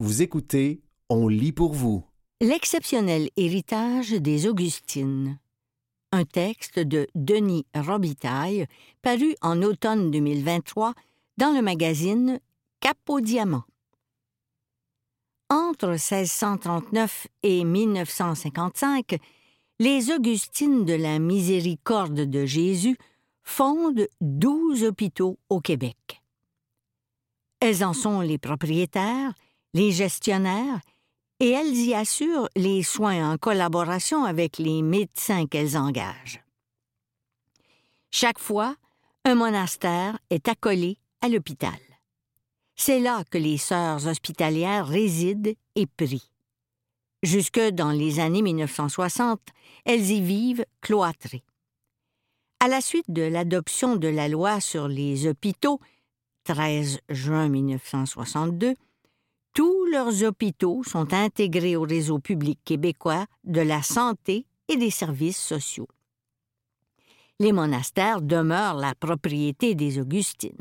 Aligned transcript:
Vous 0.00 0.22
écoutez 0.22 0.80
On 1.08 1.26
lit 1.26 1.50
pour 1.50 1.72
vous. 1.72 2.04
L'exceptionnel 2.40 3.30
héritage 3.36 4.12
des 4.12 4.46
Augustines. 4.46 5.40
Un 6.12 6.24
texte 6.24 6.78
de 6.78 7.08
Denis 7.16 7.66
Robitaille, 7.74 8.68
paru 9.02 9.34
en 9.42 9.60
automne 9.60 10.12
2023 10.12 10.94
dans 11.36 11.50
le 11.50 11.62
magazine 11.62 12.38
Cap 12.78 12.96
au 13.08 13.20
Diamant. 13.20 13.64
Entre 15.50 15.88
1639 15.88 17.26
et 17.42 17.64
1955, 17.64 19.18
les 19.80 20.12
Augustines 20.12 20.84
de 20.84 20.94
la 20.94 21.18
Miséricorde 21.18 22.20
de 22.20 22.46
Jésus 22.46 22.96
fondent 23.42 24.06
douze 24.20 24.84
hôpitaux 24.84 25.40
au 25.48 25.60
Québec. 25.60 26.22
Elles 27.58 27.82
en 27.82 27.94
sont 27.94 28.20
les 28.20 28.38
propriétaires, 28.38 29.32
les 29.78 29.92
gestionnaires, 29.92 30.80
et 31.38 31.50
elles 31.50 31.76
y 31.76 31.94
assurent 31.94 32.48
les 32.56 32.82
soins 32.82 33.32
en 33.32 33.38
collaboration 33.38 34.24
avec 34.24 34.58
les 34.58 34.82
médecins 34.82 35.46
qu'elles 35.46 35.76
engagent. 35.76 36.42
Chaque 38.10 38.40
fois, 38.40 38.74
un 39.24 39.36
monastère 39.36 40.18
est 40.30 40.48
accolé 40.48 40.98
à 41.20 41.28
l'hôpital. 41.28 41.78
C'est 42.74 42.98
là 42.98 43.22
que 43.30 43.38
les 43.38 43.58
sœurs 43.58 44.06
hospitalières 44.08 44.88
résident 44.88 45.54
et 45.76 45.86
prient. 45.86 46.30
Jusque 47.22 47.60
dans 47.60 47.92
les 47.92 48.18
années 48.18 48.42
1960, 48.42 49.40
elles 49.84 50.10
y 50.10 50.20
vivent 50.20 50.64
cloîtrées. 50.80 51.44
À 52.58 52.66
la 52.66 52.80
suite 52.80 53.10
de 53.10 53.22
l'adoption 53.22 53.94
de 53.94 54.08
la 54.08 54.28
loi 54.28 54.60
sur 54.60 54.88
les 54.88 55.28
hôpitaux, 55.28 55.80
13 56.44 57.00
juin 57.10 57.48
1962, 57.48 58.74
tous 58.74 58.87
leurs 59.90 60.24
hôpitaux 60.24 60.82
sont 60.84 61.12
intégrés 61.12 61.76
au 61.76 61.82
réseau 61.82 62.18
public 62.18 62.58
québécois 62.64 63.26
de 63.44 63.60
la 63.60 63.82
santé 63.82 64.46
et 64.68 64.76
des 64.76 64.90
services 64.90 65.38
sociaux. 65.38 65.88
Les 67.40 67.52
monastères 67.52 68.20
demeurent 68.20 68.76
la 68.78 68.94
propriété 68.94 69.74
des 69.74 70.00
Augustines. 70.00 70.52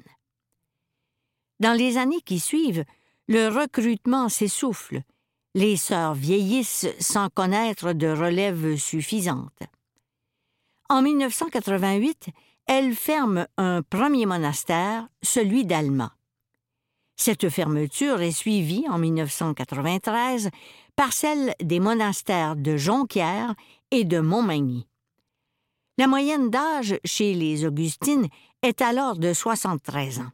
Dans 1.60 1.74
les 1.74 1.98
années 1.98 2.22
qui 2.22 2.40
suivent, 2.40 2.86
le 3.28 3.48
recrutement 3.48 4.30
s'essouffle. 4.30 5.02
Les 5.56 5.76
sœurs 5.76 6.14
vieillissent 6.14 6.88
sans 7.00 7.30
connaître 7.30 7.94
de 7.94 8.08
relève 8.08 8.78
suffisante. 8.78 9.64
En 10.90 11.02
1988, 11.02 12.30
elles 12.68 12.96
ferment 12.96 13.48
un 13.58 13.82
premier 13.82 14.26
monastère, 14.26 15.08
celui 15.24 15.66
d'Alma. 15.66 16.17
Cette 17.18 17.50
fermeture 17.50 18.22
est 18.22 18.32
suivie 18.32 18.86
en 18.90 19.00
1993 19.00 20.50
par 20.96 21.12
celle 21.14 21.54
des 21.62 21.80
monastères 21.80 22.56
de 22.56 22.78
Jonquière 22.78 23.56
et 23.92 24.06
de 24.06 24.20
Montmagny. 24.20 24.88
La 25.98 26.08
moyenne 26.08 26.52
d'âge 26.52 27.00
chez 27.04 27.34
les 27.34 27.66
Augustines 27.66 28.28
est 28.62 28.82
alors 28.82 29.18
de 29.18 29.34
73 29.34 30.20
ans. 30.20 30.32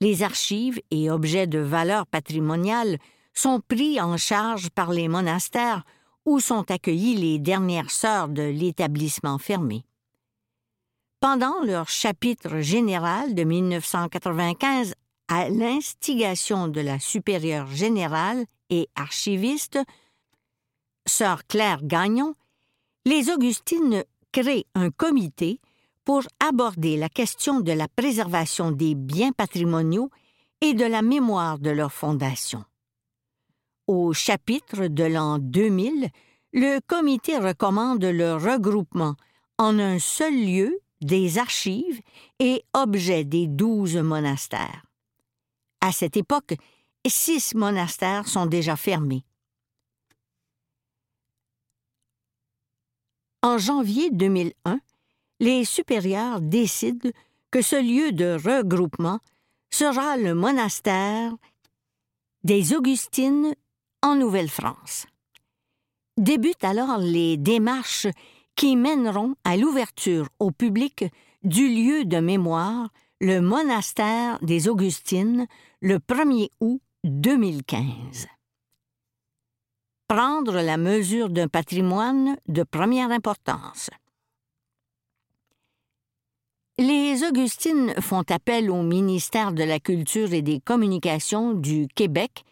Les 0.00 0.24
archives 0.24 0.80
et 0.90 1.08
objets 1.08 1.46
de 1.46 1.60
valeur 1.60 2.08
patrimoniale 2.08 2.98
sont 3.32 3.60
pris 3.60 4.00
en 4.00 4.16
charge 4.16 4.70
par 4.70 4.90
les 4.90 5.06
monastères 5.06 5.84
où 6.24 6.40
sont 6.40 6.68
accueillies 6.68 7.14
les 7.14 7.38
dernières 7.38 7.92
sœurs 7.92 8.28
de 8.28 8.42
l'établissement 8.42 9.38
fermé. 9.38 9.84
Pendant 11.20 11.62
leur 11.62 11.88
chapitre 11.88 12.58
général 12.58 13.36
de 13.36 13.44
1995 13.44 14.94
à 15.28 15.48
l'instigation 15.48 16.68
de 16.68 16.80
la 16.80 16.98
supérieure 16.98 17.68
générale 17.68 18.44
et 18.70 18.88
archiviste, 18.94 19.78
sœur 21.06 21.46
Claire 21.46 21.82
Gagnon, 21.82 22.34
les 23.04 23.30
Augustines 23.30 24.04
créent 24.32 24.66
un 24.74 24.90
comité 24.90 25.60
pour 26.04 26.22
aborder 26.40 26.96
la 26.96 27.08
question 27.08 27.60
de 27.60 27.72
la 27.72 27.88
préservation 27.88 28.70
des 28.70 28.94
biens 28.94 29.32
patrimoniaux 29.32 30.10
et 30.60 30.74
de 30.74 30.84
la 30.84 31.02
mémoire 31.02 31.58
de 31.58 31.70
leur 31.70 31.92
fondation. 31.92 32.64
Au 33.86 34.12
chapitre 34.12 34.86
de 34.86 35.04
l'an 35.04 35.38
2000, 35.38 36.08
le 36.52 36.80
comité 36.86 37.38
recommande 37.38 38.04
le 38.04 38.34
regroupement 38.34 39.16
en 39.58 39.78
un 39.78 39.98
seul 39.98 40.34
lieu 40.34 40.78
des 41.00 41.38
archives 41.38 42.00
et 42.38 42.64
objets 42.74 43.24
des 43.24 43.46
douze 43.48 43.96
monastères. 43.96 44.84
À 45.82 45.90
cette 45.90 46.16
époque, 46.16 46.54
six 47.04 47.56
monastères 47.56 48.28
sont 48.28 48.46
déjà 48.46 48.76
fermés. 48.76 49.24
En 53.42 53.58
janvier 53.58 54.10
2001, 54.12 54.78
les 55.40 55.64
supérieurs 55.64 56.40
décident 56.40 57.10
que 57.50 57.60
ce 57.60 57.74
lieu 57.74 58.12
de 58.12 58.38
regroupement 58.42 59.18
sera 59.70 60.16
le 60.16 60.34
monastère 60.34 61.34
des 62.44 62.74
Augustines 62.74 63.52
en 64.02 64.14
Nouvelle-France. 64.14 65.06
Débutent 66.16 66.62
alors 66.62 66.98
les 66.98 67.36
démarches 67.36 68.06
qui 68.54 68.76
mèneront 68.76 69.34
à 69.42 69.56
l'ouverture 69.56 70.28
au 70.38 70.52
public 70.52 71.06
du 71.42 71.68
lieu 71.68 72.04
de 72.04 72.18
mémoire, 72.18 72.90
le 73.20 73.40
monastère 73.40 74.38
des 74.42 74.68
Augustines, 74.68 75.48
le 75.82 75.98
1er 75.98 76.48
août 76.60 76.80
2015. 77.02 78.28
Prendre 80.06 80.60
la 80.60 80.76
mesure 80.76 81.28
d'un 81.28 81.48
patrimoine 81.48 82.36
de 82.46 82.62
première 82.62 83.10
importance. 83.10 83.90
Les 86.78 87.24
Augustines 87.24 88.00
font 88.00 88.22
appel 88.30 88.70
au 88.70 88.82
ministère 88.82 89.50
de 89.50 89.64
la 89.64 89.80
Culture 89.80 90.32
et 90.32 90.42
des 90.42 90.60
Communications 90.60 91.52
du 91.52 91.88
Québec 91.88 92.44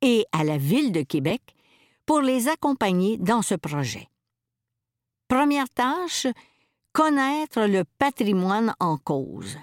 et 0.00 0.24
à 0.32 0.42
la 0.42 0.56
Ville 0.56 0.92
de 0.92 1.02
Québec 1.02 1.42
pour 2.06 2.22
les 2.22 2.48
accompagner 2.48 3.18
dans 3.18 3.42
ce 3.42 3.56
projet. 3.56 4.08
Première 5.28 5.68
tâche, 5.68 6.26
connaître 6.94 7.60
le 7.66 7.84
patrimoine 7.98 8.74
en 8.80 8.96
cause 8.96 9.58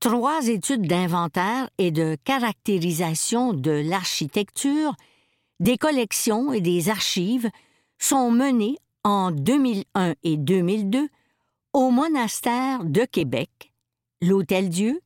trois 0.00 0.46
études 0.48 0.86
d'inventaire 0.86 1.68
et 1.78 1.90
de 1.90 2.16
caractérisation 2.24 3.52
de 3.52 3.70
l'architecture, 3.70 4.94
des 5.60 5.76
collections 5.76 6.52
et 6.52 6.60
des 6.60 6.88
archives 6.88 7.50
sont 7.98 8.30
menées 8.30 8.78
en 9.04 9.30
2001 9.30 10.14
et 10.22 10.36
2002 10.36 11.08
au 11.72 11.90
monastère 11.90 12.84
de 12.84 13.04
Québec, 13.04 13.72
l'Hôtel-Dieu, 14.22 15.00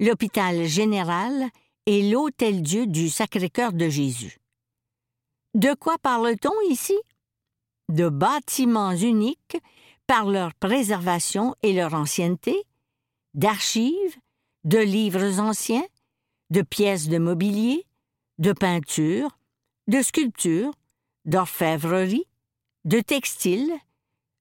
l'Hôpital 0.00 0.64
général 0.64 1.48
et 1.86 2.10
l'Hôtel-Dieu 2.10 2.86
du 2.86 3.08
Sacré-Cœur 3.08 3.72
de 3.72 3.88
Jésus. 3.88 4.38
De 5.54 5.74
quoi 5.74 5.98
parle-t-on 5.98 6.54
ici? 6.70 6.96
De 7.88 8.08
bâtiments 8.08 8.92
uniques 8.92 9.58
par 10.06 10.26
leur 10.26 10.54
préservation 10.54 11.54
et 11.62 11.72
leur 11.72 11.94
ancienneté, 11.94 12.64
d'archives, 13.34 14.16
de 14.64 14.78
livres 14.78 15.40
anciens, 15.40 15.86
de 16.50 16.62
pièces 16.62 17.08
de 17.08 17.18
mobilier, 17.18 17.86
de 18.38 18.52
peintures, 18.52 19.38
de 19.86 20.02
sculptures, 20.02 20.72
d'orfèvrerie, 21.24 22.26
de 22.84 23.00
textiles, 23.00 23.72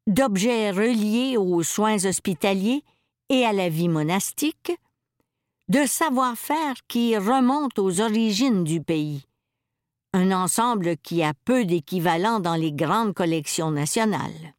d'objets 0.08 0.72
reliés 0.72 1.38
aux 1.38 1.64
soins 1.64 2.06
hospitaliers 2.06 2.84
et 3.30 3.46
à 3.46 3.54
la 3.54 3.70
vie 3.70 3.90
monastique, 3.90 4.72
de 5.68 5.86
savoir-faire 5.86 6.76
qui 6.88 7.16
remonte 7.16 7.78
aux 7.78 8.02
origines 8.02 8.64
du 8.64 8.82
pays, 8.82 9.28
un 10.14 10.32
ensemble 10.32 10.98
qui 10.98 11.22
a 11.22 11.34
peu 11.46 11.64
d'équivalent 11.64 12.40
dans 12.40 12.56
les 12.56 12.72
grandes 12.72 13.14
collections 13.14 13.70
nationales. 13.70 14.56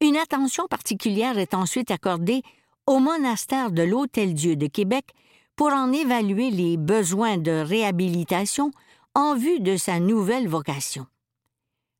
Une 0.00 0.16
attention 0.16 0.66
particulière 0.66 1.38
est 1.38 1.54
ensuite 1.54 1.90
accordée 1.90 2.42
au 2.90 2.98
monastère 2.98 3.70
de 3.70 3.82
l'Hôtel-Dieu 3.82 4.56
de 4.56 4.66
Québec 4.66 5.14
pour 5.54 5.68
en 5.68 5.92
évaluer 5.92 6.50
les 6.50 6.76
besoins 6.76 7.38
de 7.38 7.52
réhabilitation 7.52 8.72
en 9.14 9.36
vue 9.36 9.60
de 9.60 9.76
sa 9.76 10.00
nouvelle 10.00 10.48
vocation. 10.48 11.06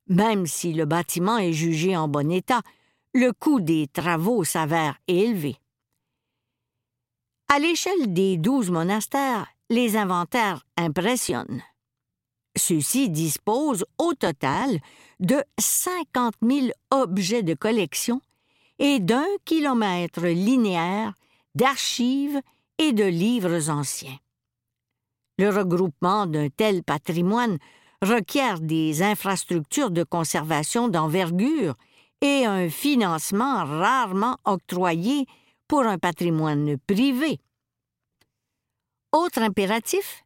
Même 0.07 0.45
si 0.47 0.73
le 0.73 0.83
bâtiment 0.83 1.37
est 1.37 1.53
jugé 1.53 1.95
en 1.95 2.09
bon 2.09 2.29
état, 2.29 2.61
le 3.13 3.31
coût 3.31 3.61
des 3.61 3.87
travaux 3.87 4.43
s'avère 4.43 4.99
élevé. 5.07 5.55
À 7.47 7.57
l'échelle 7.57 8.11
des 8.11 8.35
douze 8.35 8.69
monastères, 8.69 9.47
les 9.69 9.95
inventaires 9.95 10.65
impressionnent. 10.75 11.63
Ceux-ci 12.57 13.09
disposent 13.09 13.85
au 13.97 14.13
total 14.13 14.81
de 15.21 15.41
50 15.57 16.33
000 16.41 16.67
objets 16.89 17.43
de 17.43 17.53
collection 17.53 18.19
et 18.81 18.99
d'un 18.99 19.27
kilomètre 19.45 20.25
linéaire 20.25 21.13
d'archives 21.53 22.41
et 22.79 22.93
de 22.93 23.03
livres 23.03 23.69
anciens. 23.69 24.17
Le 25.37 25.49
regroupement 25.49 26.25
d'un 26.25 26.49
tel 26.49 26.83
patrimoine 26.83 27.59
requiert 28.01 28.59
des 28.59 29.03
infrastructures 29.03 29.91
de 29.91 30.03
conservation 30.03 30.87
d'envergure 30.87 31.75
et 32.21 32.45
un 32.45 32.69
financement 32.69 33.65
rarement 33.65 34.37
octroyé 34.45 35.27
pour 35.67 35.81
un 35.83 35.99
patrimoine 35.99 36.77
privé. 36.87 37.39
Autre 39.11 39.43
impératif, 39.43 40.23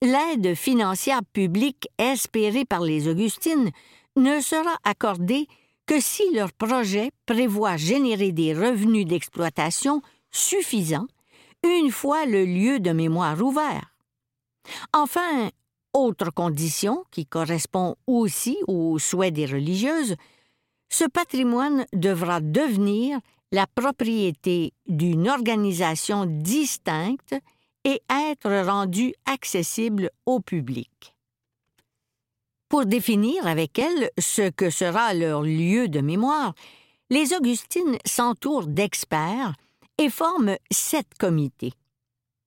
l'aide 0.00 0.54
financière 0.54 1.20
publique 1.34 1.88
espérée 1.98 2.64
par 2.64 2.80
les 2.80 3.06
Augustines 3.06 3.70
ne 4.16 4.40
sera 4.40 4.78
accordée 4.82 5.46
que 5.92 6.00
si 6.00 6.22
leur 6.32 6.54
projet 6.54 7.10
prévoit 7.26 7.76
générer 7.76 8.32
des 8.32 8.54
revenus 8.54 9.04
d'exploitation 9.04 10.00
suffisants 10.30 11.06
une 11.62 11.90
fois 11.90 12.24
le 12.24 12.46
lieu 12.46 12.80
de 12.80 12.92
mémoire 12.92 13.38
ouvert. 13.42 13.94
Enfin, 14.94 15.50
autre 15.92 16.30
condition 16.30 17.04
qui 17.10 17.26
correspond 17.26 17.96
aussi 18.06 18.56
aux 18.66 18.98
souhaits 18.98 19.34
des 19.34 19.44
religieuses, 19.44 20.16
ce 20.88 21.04
patrimoine 21.04 21.84
devra 21.92 22.40
devenir 22.40 23.20
la 23.52 23.66
propriété 23.66 24.72
d'une 24.86 25.28
organisation 25.28 26.24
distincte 26.24 27.34
et 27.84 28.00
être 28.08 28.64
rendu 28.66 29.12
accessible 29.26 30.08
au 30.24 30.40
public. 30.40 31.11
Pour 32.72 32.86
définir 32.86 33.46
avec 33.46 33.78
elle 33.78 34.10
ce 34.18 34.48
que 34.48 34.70
sera 34.70 35.12
leur 35.12 35.42
lieu 35.42 35.88
de 35.88 36.00
mémoire, 36.00 36.54
les 37.10 37.34
Augustines 37.34 37.98
s'entourent 38.06 38.66
d'experts 38.66 39.52
et 39.98 40.08
forment 40.08 40.56
sept 40.70 41.08
comités. 41.18 41.74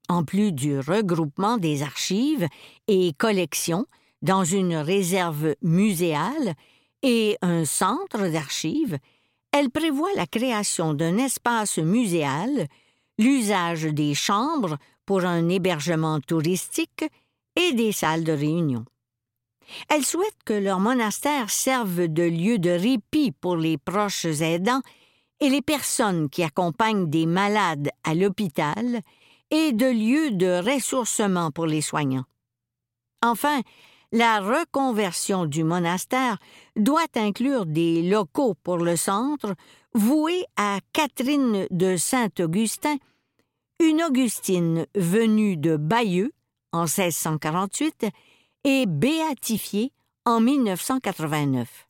En 0.09 0.23
plus 0.23 0.51
du 0.51 0.79
regroupement 0.79 1.57
des 1.59 1.83
archives 1.83 2.47
et 2.87 3.13
collections 3.13 3.85
dans 4.23 4.43
une 4.43 4.77
réserve 4.77 5.53
muséale 5.61 6.55
et 7.03 7.37
un 7.43 7.63
centre 7.63 8.27
d'archives, 8.27 8.97
elle 9.51 9.69
prévoit 9.69 10.13
la 10.15 10.25
création 10.25 10.95
d'un 10.95 11.19
espace 11.19 11.77
muséal, 11.77 12.65
l'usage 13.19 13.83
des 13.83 14.15
chambres 14.15 14.79
pour 15.05 15.23
un 15.23 15.49
hébergement 15.49 16.19
touristique 16.19 17.05
et 17.55 17.73
des 17.73 17.91
salles 17.91 18.23
de 18.23 18.33
réunion. 18.33 18.85
Elle 19.89 20.05
souhaite 20.05 20.37
que 20.45 20.53
leur 20.53 20.79
monastère 20.79 21.49
serve 21.49 22.07
de 22.07 22.23
lieu 22.23 22.59
de 22.59 22.69
répit 22.69 23.31
pour 23.31 23.57
les 23.57 23.77
proches 23.77 24.25
aidants 24.25 24.81
et 25.39 25.49
les 25.49 25.61
personnes 25.61 26.29
qui 26.29 26.43
accompagnent 26.43 27.09
des 27.09 27.25
malades 27.25 27.89
à 28.03 28.13
l'hôpital 28.13 29.01
et 29.51 29.71
de 29.73 29.85
lieu 29.85 30.31
de 30.31 30.61
ressourcement 30.61 31.51
pour 31.51 31.65
les 31.65 31.81
soignants. 31.81 32.25
Enfin, 33.21 33.61
la 34.11 34.39
reconversion 34.39 35.45
du 35.45 35.63
monastère 35.63 36.37
doit 36.75 37.07
inclure 37.15 37.65
des 37.65 38.01
locaux 38.01 38.55
pour 38.63 38.77
le 38.77 38.95
centre 38.95 39.55
voués 39.93 40.45
à 40.57 40.79
Catherine 40.93 41.67
de 41.71 41.97
Saint-Augustin, 41.97 42.97
une 43.79 44.03
Augustine 44.03 44.85
venue 44.95 45.57
de 45.57 45.75
Bayeux 45.75 46.31
en 46.71 46.83
1648 46.83 48.07
et 48.65 48.87
béatifiée 48.87 49.93
en 50.25 50.41
1989. 50.41 51.87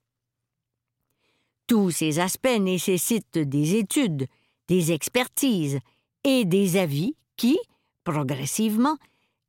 Tous 1.68 1.90
ces 1.90 2.20
aspects 2.20 2.60
nécessitent 2.60 3.40
des 3.40 3.76
études, 3.76 4.28
des 4.68 4.92
expertises 4.92 5.80
et 6.24 6.46
des 6.46 6.78
avis 6.78 7.16
qui, 7.38 7.58
progressivement, 8.04 8.98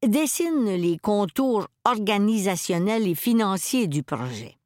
dessinent 0.07 0.77
les 0.77 0.99
contours 0.99 1.69
organisationnels 1.85 3.09
et 3.09 3.15
financiers 3.15 3.89
du 3.89 4.03
projet. 4.03 4.57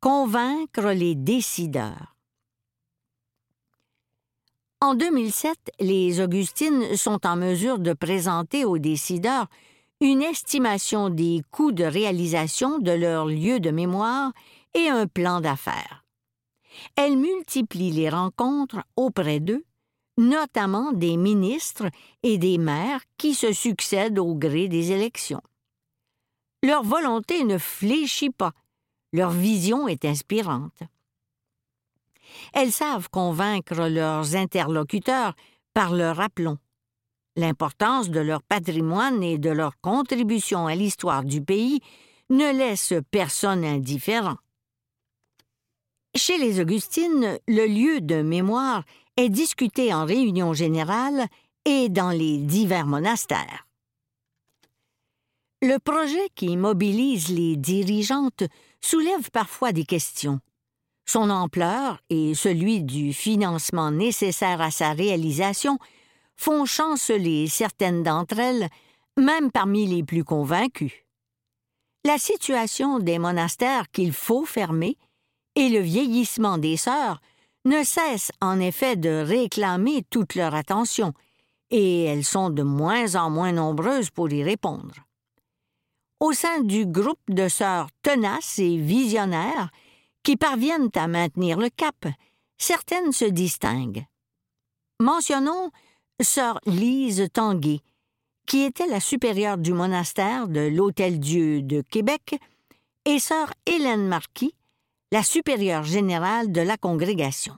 Convaincre 0.00 0.90
les 0.92 1.14
décideurs. 1.14 2.16
En 4.80 4.94
2007, 4.94 5.56
les 5.80 6.20
Augustines 6.20 6.96
sont 6.96 7.26
en 7.26 7.36
mesure 7.36 7.78
de 7.78 7.92
présenter 7.92 8.64
aux 8.64 8.78
décideurs 8.78 9.48
une 10.00 10.22
estimation 10.22 11.10
des 11.10 11.42
coûts 11.50 11.72
de 11.72 11.84
réalisation 11.84 12.78
de 12.78 12.92
leur 12.92 13.26
lieu 13.26 13.60
de 13.60 13.70
mémoire 13.70 14.32
et 14.74 14.88
un 14.88 15.06
plan 15.06 15.40
d'affaires. 15.40 16.04
Elles 16.96 17.16
multiplient 17.16 17.90
les 17.90 18.08
rencontres 18.08 18.82
auprès 18.96 19.40
d'eux 19.40 19.64
notamment 20.18 20.92
des 20.92 21.16
ministres 21.16 21.88
et 22.22 22.38
des 22.38 22.58
maires 22.58 23.00
qui 23.16 23.34
se 23.34 23.52
succèdent 23.52 24.18
au 24.18 24.34
gré 24.34 24.68
des 24.68 24.90
élections. 24.90 25.40
Leur 26.62 26.82
volonté 26.82 27.44
ne 27.44 27.56
fléchit 27.56 28.30
pas, 28.30 28.52
leur 29.12 29.30
vision 29.30 29.86
est 29.86 30.04
inspirante. 30.04 30.82
Elles 32.52 32.72
savent 32.72 33.08
convaincre 33.10 33.88
leurs 33.88 34.34
interlocuteurs 34.34 35.34
par 35.72 35.94
leur 35.94 36.20
aplomb. 36.20 36.58
L'importance 37.38 38.10
de 38.10 38.18
leur 38.18 38.42
patrimoine 38.42 39.22
et 39.22 39.38
de 39.38 39.50
leur 39.50 39.80
contribution 39.80 40.66
à 40.66 40.74
l'histoire 40.74 41.22
du 41.22 41.40
pays 41.40 41.80
ne 42.30 42.52
laisse 42.52 42.94
personne 43.12 43.64
indifférent. 43.64 44.38
Chez 46.16 46.36
les 46.36 46.58
Augustines, 46.58 47.38
le 47.46 47.66
lieu 47.66 48.00
de 48.00 48.22
mémoire 48.22 48.82
est 49.16 49.28
discuté 49.28 49.94
en 49.94 50.04
réunion 50.04 50.52
générale 50.52 51.28
et 51.64 51.88
dans 51.88 52.10
les 52.10 52.38
divers 52.38 52.86
monastères. 52.86 53.68
Le 55.62 55.78
projet 55.78 56.28
qui 56.34 56.56
mobilise 56.56 57.28
les 57.28 57.56
dirigeantes 57.56 58.42
soulève 58.80 59.30
parfois 59.30 59.70
des 59.70 59.84
questions. 59.84 60.40
Son 61.06 61.30
ampleur 61.30 62.00
et 62.10 62.34
celui 62.34 62.82
du 62.82 63.12
financement 63.12 63.92
nécessaire 63.92 64.60
à 64.60 64.72
sa 64.72 64.92
réalisation 64.92 65.78
font 66.38 66.64
chanceler 66.64 67.48
certaines 67.48 68.02
d'entre 68.02 68.38
elles, 68.38 68.68
même 69.18 69.50
parmi 69.50 69.86
les 69.86 70.04
plus 70.04 70.24
convaincus. 70.24 70.92
La 72.04 72.16
situation 72.16 73.00
des 73.00 73.18
monastères 73.18 73.90
qu'il 73.90 74.12
faut 74.12 74.46
fermer 74.46 74.96
et 75.56 75.68
le 75.68 75.80
vieillissement 75.80 76.56
des 76.56 76.76
sœurs 76.76 77.20
ne 77.64 77.82
cessent 77.82 78.32
en 78.40 78.60
effet 78.60 78.96
de 78.96 79.10
réclamer 79.26 80.04
toute 80.08 80.36
leur 80.36 80.54
attention, 80.54 81.12
et 81.70 82.04
elles 82.04 82.24
sont 82.24 82.50
de 82.50 82.62
moins 82.62 83.16
en 83.16 83.28
moins 83.28 83.52
nombreuses 83.52 84.10
pour 84.10 84.30
y 84.32 84.42
répondre. 84.42 84.94
Au 86.20 86.32
sein 86.32 86.60
du 86.60 86.86
groupe 86.86 87.18
de 87.28 87.48
sœurs 87.48 87.88
tenaces 88.02 88.58
et 88.58 88.76
visionnaires 88.76 89.70
qui 90.22 90.36
parviennent 90.36 90.90
à 90.94 91.08
maintenir 91.08 91.58
le 91.58 91.68
cap, 91.68 92.06
certaines 92.56 93.12
se 93.12 93.24
distinguent. 93.24 94.06
Mentionnons 95.00 95.70
sœur 96.20 96.60
Lise 96.66 97.28
Tanguay, 97.32 97.80
qui 98.46 98.62
était 98.62 98.86
la 98.86 99.00
supérieure 99.00 99.58
du 99.58 99.72
monastère 99.72 100.48
de 100.48 100.60
l'Hôtel-Dieu 100.60 101.62
de 101.62 101.82
Québec, 101.82 102.36
et 103.04 103.18
sœur 103.18 103.52
Hélène 103.66 104.06
Marquis, 104.06 104.54
la 105.12 105.22
supérieure 105.22 105.84
générale 105.84 106.52
de 106.52 106.60
la 106.60 106.76
congrégation. 106.76 107.56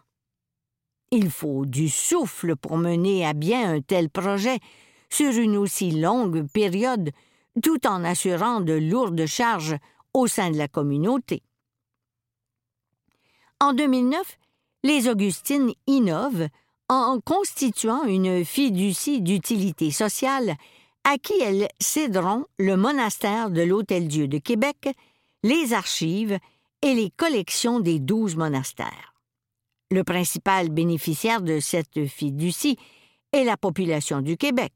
Il 1.11 1.31
faut 1.31 1.67
du 1.67 1.89
souffle 1.89 2.55
pour 2.55 2.77
mener 2.77 3.27
à 3.27 3.33
bien 3.33 3.75
un 3.75 3.81
tel 3.81 4.11
projet 4.11 4.59
sur 5.09 5.33
une 5.33 5.57
aussi 5.57 5.91
longue 5.91 6.47
période, 6.49 7.11
tout 7.63 7.85
en 7.87 8.05
assurant 8.05 8.61
de 8.61 8.75
lourdes 8.75 9.27
charges 9.27 9.77
au 10.15 10.27
sein 10.27 10.51
de 10.51 10.57
la 10.57 10.69
communauté. 10.69 11.43
En 13.59 13.73
2009, 13.73 14.39
les 14.85 15.09
Augustines 15.09 15.73
innovent 15.87 16.49
en 16.91 17.21
constituant 17.21 18.03
une 18.05 18.45
fiducie 18.45 19.23
d'utilité 19.23 19.93
sociale 19.93 20.57
à 21.05 21.19
qui 21.19 21.35
elles 21.41 21.69
céderont 21.79 22.47
le 22.59 22.77
monastère 22.77 23.51
de 23.51 23.63
l'Hôtel-Dieu 23.63 24.27
de 24.27 24.39
Québec, 24.39 24.89
les 25.45 25.73
archives 25.73 26.37
et 26.83 26.95
les 26.95 27.11
collections 27.11 27.79
des 27.79 28.01
douze 28.01 28.35
monastères. 28.35 29.15
Le 29.93 30.03
principal 30.03 30.69
bénéficiaire 30.69 31.43
de 31.43 31.61
cette 31.61 32.07
fiducie 32.07 32.77
est 33.33 33.45
la 33.45 33.57
population 33.57 34.21
du 34.21 34.37
Québec. 34.37 34.73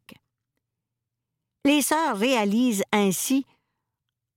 Les 1.64 1.82
sœurs 1.82 2.16
réalisent 2.16 2.84
ainsi 2.92 3.44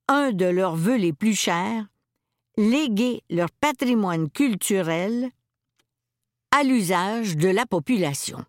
un 0.07 0.31
de 0.31 0.45
leurs 0.45 0.75
vœux 0.75 0.97
les 0.97 1.13
plus 1.13 1.35
chers, 1.35 1.85
léguer 2.57 3.21
leur 3.29 3.51
patrimoine 3.51 4.31
culturel 4.31 5.29
à 6.51 6.63
l'usage 6.63 7.37
de 7.37 7.49
la 7.49 7.65
population. 7.65 8.43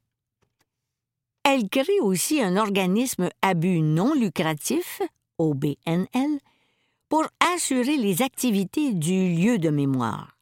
Elles 1.44 1.68
créent 1.68 2.00
aussi 2.00 2.42
un 2.42 2.56
organisme 2.56 3.30
à 3.42 3.54
but 3.54 3.80
non 3.80 4.14
lucratif, 4.14 5.00
OBNL, 5.38 6.38
pour 7.08 7.24
assurer 7.54 7.96
les 7.96 8.22
activités 8.22 8.92
du 8.92 9.34
lieu 9.34 9.58
de 9.58 9.70
mémoire. 9.70 10.36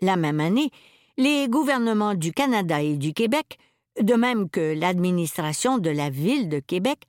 La 0.00 0.16
même 0.16 0.40
année, 0.40 0.70
les 1.16 1.48
gouvernements 1.48 2.14
du 2.14 2.32
Canada 2.32 2.80
et 2.80 2.96
du 2.96 3.12
Québec, 3.12 3.58
de 4.00 4.14
même 4.14 4.48
que 4.48 4.74
l'administration 4.74 5.78
de 5.78 5.90
la 5.90 6.10
ville 6.10 6.48
de 6.48 6.60
Québec, 6.60 7.04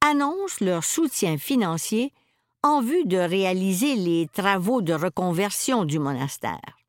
annoncent 0.00 0.64
leur 0.64 0.84
soutien 0.84 1.36
financier 1.36 2.12
en 2.62 2.80
vue 2.80 3.04
de 3.04 3.18
réaliser 3.18 3.96
les 3.96 4.28
travaux 4.32 4.82
de 4.82 4.94
reconversion 4.94 5.84
du 5.84 5.98
monastère. 5.98 6.81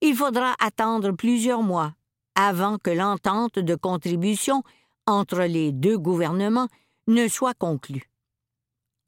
Il 0.00 0.14
faudra 0.14 0.54
attendre 0.60 1.12
plusieurs 1.12 1.62
mois 1.62 1.94
avant 2.34 2.78
que 2.78 2.90
l'entente 2.90 3.58
de 3.58 3.74
contribution 3.74 4.62
entre 5.06 5.42
les 5.42 5.72
deux 5.72 5.98
gouvernements 5.98 6.68
ne 7.08 7.26
soit 7.26 7.54
conclue. 7.54 8.08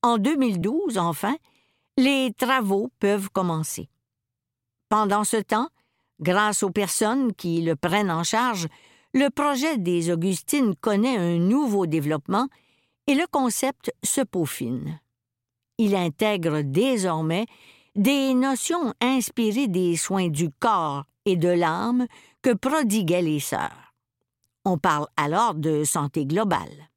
En 0.02 0.18
2012, 0.18 0.98
enfin, 0.98 1.36
les 1.96 2.32
travaux 2.36 2.90
peuvent 2.98 3.28
commencer. 3.30 3.88
Pendant 4.88 5.24
ce 5.24 5.36
temps, 5.36 5.68
grâce 6.18 6.62
aux 6.62 6.70
personnes 6.70 7.34
qui 7.34 7.60
le 7.60 7.76
prennent 7.76 8.10
en 8.10 8.24
charge, 8.24 8.66
le 9.12 9.28
projet 9.28 9.78
des 9.78 10.10
Augustines 10.10 10.74
connaît 10.74 11.16
un 11.16 11.38
nouveau 11.38 11.86
développement 11.86 12.48
et 13.06 13.14
le 13.14 13.26
concept 13.30 13.92
se 14.02 14.22
peaufine. 14.22 15.00
Il 15.78 15.94
intègre 15.94 16.62
désormais 16.62 17.46
des 17.96 18.34
notions 18.34 18.94
inspirées 19.00 19.68
des 19.68 19.96
soins 19.96 20.28
du 20.28 20.50
corps 20.50 21.04
et 21.24 21.36
de 21.36 21.48
l'âme 21.48 22.06
que 22.42 22.54
prodiguaient 22.54 23.22
les 23.22 23.40
sœurs. 23.40 23.94
On 24.64 24.78
parle 24.78 25.06
alors 25.16 25.54
de 25.54 25.84
santé 25.84 26.26
globale. 26.26 26.90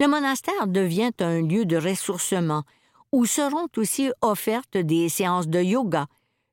Le 0.00 0.08
monastère 0.08 0.66
devient 0.66 1.12
un 1.20 1.40
lieu 1.42 1.64
de 1.64 1.76
ressourcement 1.76 2.64
où 3.12 3.26
seront 3.26 3.68
aussi 3.76 4.10
offertes 4.22 4.76
des 4.76 5.08
séances 5.08 5.48
de 5.48 5.60
yoga, 5.60 6.06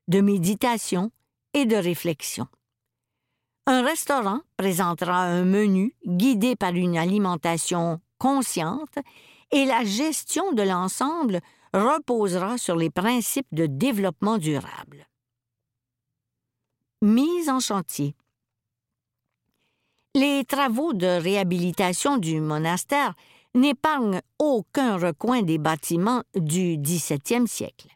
de 0.08 0.20
méditation 0.20 1.10
et 1.54 1.66
de 1.66 1.76
réflexion. 1.76 2.46
Un 3.66 3.82
restaurant 3.82 4.40
présentera 4.56 5.22
un 5.22 5.44
menu 5.44 5.94
guidé 6.06 6.56
par 6.56 6.72
une 6.72 6.96
alimentation 6.96 8.00
consciente 8.18 8.98
et 9.50 9.64
la 9.64 9.84
gestion 9.84 10.52
de 10.52 10.62
l'ensemble 10.62 11.40
reposera 11.72 12.58
sur 12.58 12.76
les 12.76 12.90
principes 12.90 13.52
de 13.52 13.66
développement 13.66 14.38
durable. 14.38 15.06
Mise 17.00 17.48
en 17.48 17.60
chantier. 17.60 18.14
Les 20.14 20.44
travaux 20.44 20.92
de 20.92 21.06
réhabilitation 21.06 22.18
du 22.18 22.40
monastère 22.40 23.14
n'épargnent 23.54 24.20
aucun 24.38 24.96
recoin 24.96 25.42
des 25.42 25.58
bâtiments 25.58 26.22
du 26.34 26.76
XVIIe 26.76 27.48
siècle. 27.48 27.88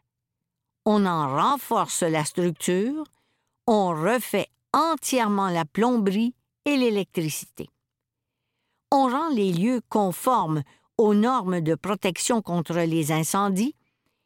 On 0.85 1.05
en 1.05 1.35
renforce 1.35 2.03
la 2.03 2.25
structure, 2.25 3.03
on 3.67 3.89
refait 3.89 4.47
entièrement 4.73 5.49
la 5.49 5.65
plomberie 5.65 6.33
et 6.65 6.77
l'électricité. 6.77 7.69
On 8.91 9.09
rend 9.09 9.29
les 9.29 9.51
lieux 9.51 9.81
conformes 9.89 10.63
aux 10.97 11.13
normes 11.13 11.61
de 11.61 11.75
protection 11.75 12.41
contre 12.41 12.79
les 12.79 13.11
incendies 13.11 13.75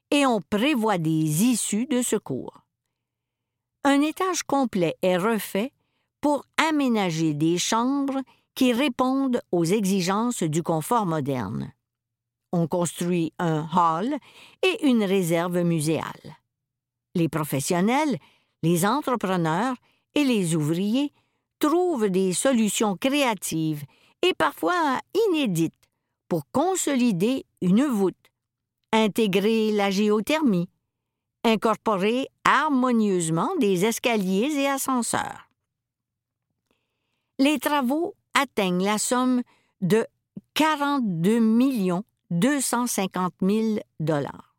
et 0.10 0.26
on 0.26 0.42
prévoit 0.42 0.98
des 0.98 1.44
issues 1.44 1.86
de 1.86 2.02
secours. 2.02 2.62
Un 3.84 4.02
étage 4.02 4.44
complet 4.44 4.96
est 5.02 5.18
refait 5.18 5.72
pour 6.22 6.46
aménager 6.70 7.34
des 7.34 7.58
chambres 7.58 8.22
qui 8.54 8.74
répondent 8.74 9.42
aux 9.52 9.66
exigences 9.66 10.44
du 10.44 10.62
confort 10.62 11.06
moderne. 11.06 11.74
On 12.52 12.68
construit 12.68 13.34
un 13.40 13.68
hall 13.74 14.14
et 14.62 14.86
une 14.86 15.04
réserve 15.04 15.62
muséale. 15.64 16.38
Les 17.16 17.30
professionnels, 17.30 18.20
les 18.62 18.86
entrepreneurs 18.86 19.76
et 20.16 20.24
les 20.24 20.56
ouvriers 20.56 21.14
trouvent 21.60 22.10
des 22.10 22.34
solutions 22.34 22.98
créatives 22.98 23.84
et 24.22 24.34
parfois 24.34 25.00
inédites 25.30 25.74
pour 26.32 26.50
consolider 26.54 27.46
une 27.62 27.84
voûte, 27.84 28.32
intégrer 28.94 29.70
la 29.74 29.92
géothermie, 29.92 30.70
incorporer 31.44 32.30
harmonieusement 32.46 33.54
des 33.60 33.84
escaliers 33.84 34.50
et 34.56 34.66
ascenseurs. 34.66 35.50
Les 37.38 37.60
travaux 37.60 38.16
atteignent 38.34 38.86
la 38.86 38.98
somme 38.98 39.42
de 39.82 40.08
42 40.54 41.42
250 42.30 43.34
000 43.42 43.80
dollars. 44.00 44.56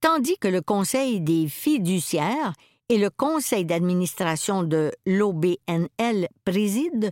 Tandis 0.00 0.38
que 0.38 0.46
le 0.46 0.62
Conseil 0.62 1.22
des 1.22 1.48
fiduciaires 1.48 2.52
et 2.88 2.98
le 2.98 3.10
conseil 3.10 3.64
d'administration 3.64 4.62
de 4.62 4.92
l'OBNL 5.06 6.28
président, 6.44 7.10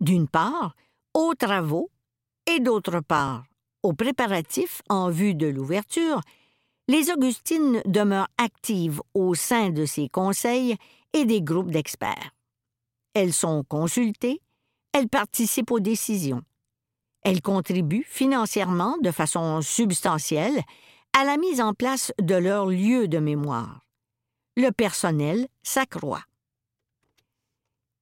d'une 0.00 0.26
part, 0.26 0.74
aux 1.14 1.36
travaux 1.36 1.90
et 2.54 2.60
d'autre 2.60 3.00
part, 3.00 3.44
aux 3.82 3.92
préparatifs 3.92 4.82
en 4.88 5.10
vue 5.10 5.34
de 5.34 5.46
l'ouverture, 5.46 6.20
les 6.88 7.10
Augustines 7.10 7.82
demeurent 7.84 8.28
actives 8.38 9.00
au 9.14 9.34
sein 9.34 9.70
de 9.70 9.84
ces 9.84 10.08
conseils 10.08 10.76
et 11.12 11.24
des 11.24 11.42
groupes 11.42 11.70
d'experts. 11.70 12.30
Elles 13.14 13.32
sont 13.32 13.64
consultées, 13.64 14.40
elles 14.92 15.08
participent 15.08 15.70
aux 15.70 15.80
décisions. 15.80 16.42
Elles 17.22 17.42
contribuent 17.42 18.06
financièrement 18.08 18.96
de 19.02 19.10
façon 19.10 19.62
substantielle 19.62 20.60
à 21.18 21.24
la 21.24 21.36
mise 21.36 21.60
en 21.60 21.74
place 21.74 22.12
de 22.20 22.34
leur 22.34 22.66
lieu 22.66 23.08
de 23.08 23.18
mémoire 23.18 23.80
le 24.60 24.70
personnel 24.70 25.48
s'accroît. 25.62 26.24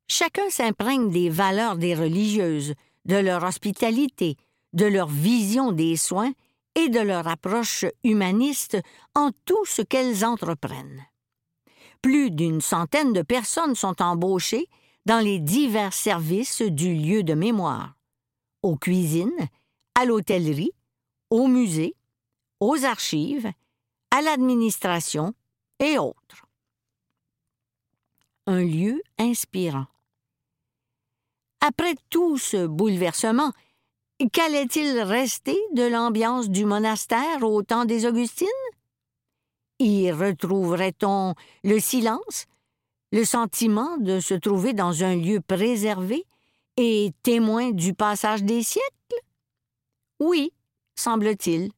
Chacun 0.09 0.49
s'imprègne 0.51 1.11
des 1.11 1.29
valeurs 1.29 1.77
des 1.77 1.95
religieuses, 1.95 2.75
de 3.09 3.17
leur 3.17 3.43
hospitalité, 3.43 4.37
de 4.73 4.87
leur 4.87 5.09
vision 5.09 5.73
des 5.73 5.97
soins 5.97 6.33
et 6.75 6.89
de 6.89 7.01
leur 7.01 7.27
approche 7.27 7.85
humaniste 8.05 8.79
en 9.15 9.31
tout 9.45 9.65
ce 9.65 9.83
qu'elles 9.83 10.25
entreprennent. 10.25 11.05
Plus 12.03 12.31
d'une 12.31 12.61
centaine 12.61 13.13
de 13.13 13.23
personnes 13.23 13.75
sont 13.75 14.01
embauchées 14.01 14.69
dans 15.07 15.19
les 15.19 15.41
divers 15.41 15.93
services 15.93 16.63
du 16.63 16.95
lieu 16.95 17.23
de 17.23 17.35
mémoire, 17.35 17.97
aux 18.63 18.77
cuisines, 18.77 19.49
à 19.95 20.05
l'hôtellerie, 20.05 20.73
au 21.31 21.49
musée, 21.49 21.97
aux 22.61 22.85
archives, 22.85 23.51
à 24.11 24.23
l'administration 24.23 25.35
et 25.81 25.99
autres. 25.99 26.47
Un 28.47 28.63
lieu 28.63 29.03
inspirant. 29.19 29.87
Après 31.61 31.95
tout 32.09 32.39
ce 32.39 32.67
bouleversement, 32.67 33.53
qu'allait-il 34.33 35.01
rester 35.01 35.59
de 35.75 35.83
l'ambiance 35.83 36.49
du 36.49 36.65
monastère 36.65 37.43
au 37.43 37.63
temps 37.63 37.85
des 37.85 38.07
Augustines? 38.07 38.49
Y 39.81 40.11
retrouverait-on 40.13 41.35
le 41.65 41.81
silence, 41.81 42.47
le 43.13 43.25
sentiment 43.25 43.97
de 43.97 44.21
se 44.21 44.35
trouver 44.35 44.73
dans 44.73 45.03
un 45.03 45.17
lieu 45.17 45.41
préservé 45.41 46.25
et 46.77 47.13
témoin 47.23 47.73
du 47.73 47.93
passage 47.93 48.45
des 48.45 48.63
siècles? 48.63 48.89
Oui, 50.21 50.53
semble-t-il. 50.95 51.71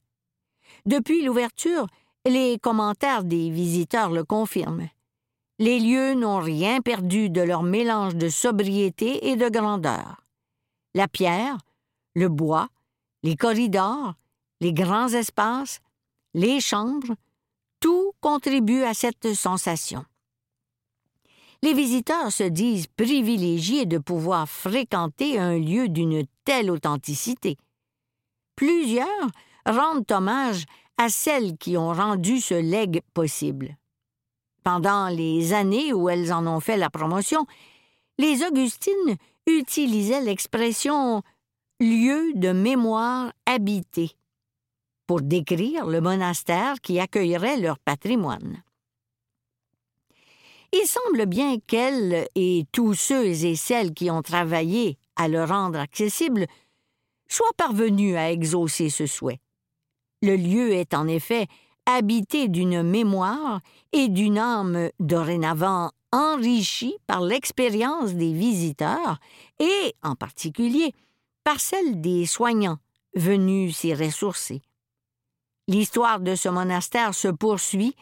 Depuis 0.87 1.22
l'ouverture, 1.22 1.87
les 2.26 2.58
commentaires 2.58 3.25
des 3.25 3.50
visiteurs 3.50 4.10
le 4.10 4.25
confirment. 4.25 4.88
Les 5.61 5.79
lieux 5.79 6.14
n'ont 6.14 6.38
rien 6.38 6.81
perdu 6.81 7.29
de 7.29 7.43
leur 7.43 7.62
mélange 7.62 8.17
de 8.17 8.31
sobriété 8.31 9.29
et 9.29 9.37
de 9.37 9.50
grandeur. 9.50 10.25
La 10.95 11.07
pierre, 11.07 11.59
le 12.14 12.31
bois, 12.31 12.71
les 13.23 13.37
corridors, 13.37 14.14
les 14.62 14.73
grands 14.73 15.09
espaces, 15.09 15.81
les 16.33 16.61
chambres, 16.61 17.14
tout 17.79 18.12
contribue 18.23 18.85
à 18.85 18.95
cette 18.95 19.35
sensation. 19.35 20.02
Les 21.61 21.75
visiteurs 21.75 22.33
se 22.33 22.45
disent 22.45 22.87
privilégiés 22.87 23.85
de 23.85 23.99
pouvoir 23.99 24.49
fréquenter 24.49 25.38
un 25.38 25.59
lieu 25.59 25.90
d'une 25.90 26.25
telle 26.47 26.71
authenticité. 26.71 27.59
Plusieurs 28.57 29.29
rendent 29.67 30.11
hommage 30.11 30.64
à 30.97 31.11
celles 31.11 31.59
qui 31.59 31.76
ont 31.76 31.93
rendu 31.93 32.40
ce 32.40 32.55
legs 32.55 33.02
possible. 33.12 33.76
Pendant 34.62 35.09
les 35.09 35.52
années 35.52 35.93
où 35.93 36.09
elles 36.09 36.33
en 36.33 36.47
ont 36.47 36.61
fait 36.61 36.76
la 36.76 36.90
promotion, 36.90 37.47
les 38.19 38.45
Augustines 38.45 39.17
utilisaient 39.47 40.21
l'expression 40.21 41.23
lieu 41.81 42.33
de 42.35 42.52
mémoire 42.52 43.33
habité 43.47 44.12
pour 45.07 45.23
décrire 45.23 45.87
le 45.87 46.00
monastère 46.00 46.81
qui 46.81 47.00
accueillerait 47.00 47.59
leur 47.59 47.79
patrimoine. 47.79 48.62
Il 50.73 50.87
semble 50.87 51.26
bien 51.26 51.59
qu'elles 51.59 52.29
et 52.37 52.64
tous 52.71 52.95
ceux 52.95 53.26
et 53.26 53.57
celles 53.57 53.93
qui 53.93 54.11
ont 54.11 54.23
travaillé 54.23 54.99
à 55.17 55.26
le 55.26 55.43
rendre 55.43 55.81
accessible 55.81 56.47
soient 57.29 57.52
parvenus 57.57 58.17
à 58.17 58.31
exaucer 58.31 58.88
ce 58.88 59.07
souhait. 59.07 59.40
Le 60.23 60.37
lieu 60.37 60.73
est 60.73 60.95
en 60.95 61.09
effet 61.09 61.47
habité 61.94 62.49
d'une 62.49 62.82
mémoire 62.82 63.61
et 63.92 64.09
d'une 64.09 64.38
âme 64.38 64.90
dorénavant 64.99 65.90
enrichie 66.12 66.97
par 67.06 67.20
l'expérience 67.20 68.14
des 68.14 68.32
visiteurs 68.32 69.18
et, 69.59 69.94
en 70.02 70.14
particulier, 70.14 70.92
par 71.44 71.61
celle 71.61 72.00
des 72.00 72.26
soignants 72.26 72.78
venus 73.14 73.76
s'y 73.76 73.94
ressourcer. 73.94 74.62
L'histoire 75.68 76.20
de 76.20 76.35
ce 76.35 76.49
monastère 76.49 77.14
se 77.14 77.28
poursuit 77.28 77.94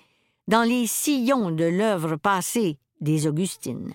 dans 0.47 0.62
les 0.62 0.87
sillons 0.87 1.50
de 1.50 1.64
l'œuvre 1.64 2.16
passée 2.16 2.78
des 3.00 3.26
Augustines. 3.26 3.92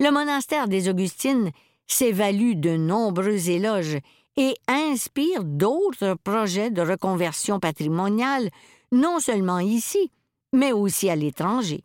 Le 0.00 0.10
monastère 0.10 0.68
des 0.68 0.88
Augustines 0.88 1.50
s'évalue 1.86 2.54
de 2.54 2.76
nombreux 2.76 3.50
éloges 3.50 3.98
et 4.36 4.54
inspire 4.66 5.44
d'autres 5.44 6.16
projets 6.22 6.70
de 6.70 6.82
reconversion 6.82 7.60
patrimoniale, 7.60 8.50
non 8.92 9.20
seulement 9.20 9.60
ici, 9.60 10.10
mais 10.52 10.72
aussi 10.72 11.08
à 11.08 11.16
l'étranger. 11.16 11.84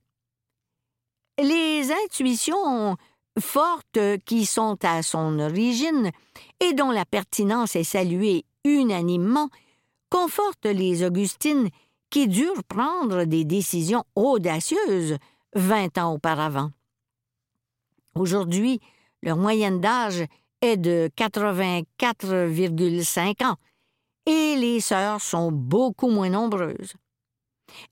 Les 1.38 1.91
intuitions 2.06 2.98
fortes 3.39 4.00
qui 4.25 4.46
sont 4.46 4.77
à 4.84 5.01
son 5.03 5.39
origine 5.39 6.12
et 6.60 6.74
dont 6.74 6.91
la 6.91 7.06
pertinence 7.06 7.75
est 7.75 7.84
saluée 7.84 8.46
unanimement 8.65 9.50
confortent 10.10 10.65
les 10.65 11.03
Augustines 11.03 11.70
qui 12.10 12.27
durent 12.27 12.63
prendre 12.63 13.24
des 13.25 13.46
décisions 13.46 14.03
audacieuses 14.15 15.18
vingt 15.53 15.98
ans 15.98 16.13
auparavant. 16.13 16.72
Aujourd'hui, 18.15 18.79
leur 19.22 19.38
moyenne 19.38 19.79
d'âge 19.79 20.25
est 20.61 20.77
de 20.77 21.09
84,5 21.17 23.45
ans 23.45 23.57
et 24.25 24.55
les 24.55 24.79
sœurs 24.79 25.21
sont 25.21 25.51
beaucoup 25.51 26.09
moins 26.09 26.29
nombreuses. 26.29 26.93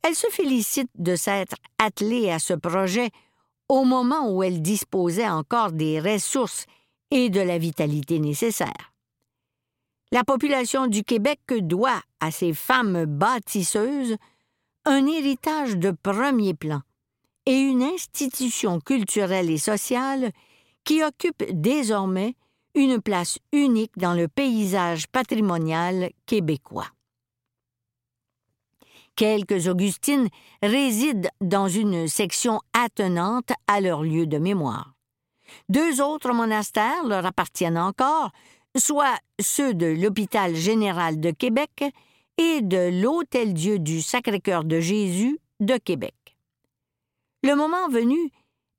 Elles 0.03 0.15
se 0.15 0.27
félicitent 0.27 0.89
de 0.95 1.15
s'être 1.15 1.55
attelées 1.77 2.31
à 2.31 2.39
ce 2.39 2.53
projet 2.53 3.09
au 3.69 3.83
moment 3.83 4.31
où 4.31 4.43
elles 4.43 4.61
disposaient 4.61 5.29
encore 5.29 5.71
des 5.71 5.99
ressources 5.99 6.65
et 7.11 7.29
de 7.29 7.41
la 7.41 7.57
vitalité 7.57 8.19
nécessaires. 8.19 8.93
La 10.11 10.23
population 10.23 10.87
du 10.87 11.03
Québec 11.03 11.39
doit 11.49 12.01
à 12.19 12.31
ces 12.31 12.53
femmes 12.53 13.05
bâtisseuses 13.05 14.15
un 14.85 15.05
héritage 15.05 15.75
de 15.75 15.91
premier 15.91 16.53
plan 16.53 16.81
et 17.45 17.57
une 17.57 17.83
institution 17.83 18.79
culturelle 18.79 19.49
et 19.49 19.57
sociale 19.57 20.31
qui 20.85 21.03
occupe 21.03 21.43
désormais 21.51 22.35
une 22.77 23.01
place 23.01 23.39
unique 23.51 23.97
dans 23.97 24.13
le 24.13 24.27
paysage 24.27 25.07
patrimonial 25.07 26.11
québécois. 26.27 26.87
Quelques 29.15 29.67
Augustines 29.67 30.27
résident 30.61 31.27
dans 31.41 31.67
une 31.67 32.07
section 32.07 32.61
attenante 32.73 33.49
à 33.65 33.81
leur 33.81 34.03
lieu 34.03 34.27
de 34.27 34.37
mémoire. 34.37 34.93
Deux 35.69 36.01
autres 36.01 36.31
monastères 36.33 37.03
leur 37.07 37.25
appartiennent 37.25 37.79
encore, 37.79 38.29
soit 38.77 39.17
ceux 39.41 39.73
de 39.73 39.87
l'Hôpital 39.87 40.53
général 40.53 41.19
de 41.19 41.31
Québec 41.31 41.83
et 42.37 42.61
de 42.61 43.01
l'Hôtel-Dieu 43.01 43.79
du 43.79 44.03
Sacré-Cœur 44.03 44.65
de 44.65 44.79
Jésus 44.79 45.39
de 45.59 45.77
Québec. 45.77 46.37
Le 47.43 47.55
moment 47.55 47.89
venu, 47.89 48.29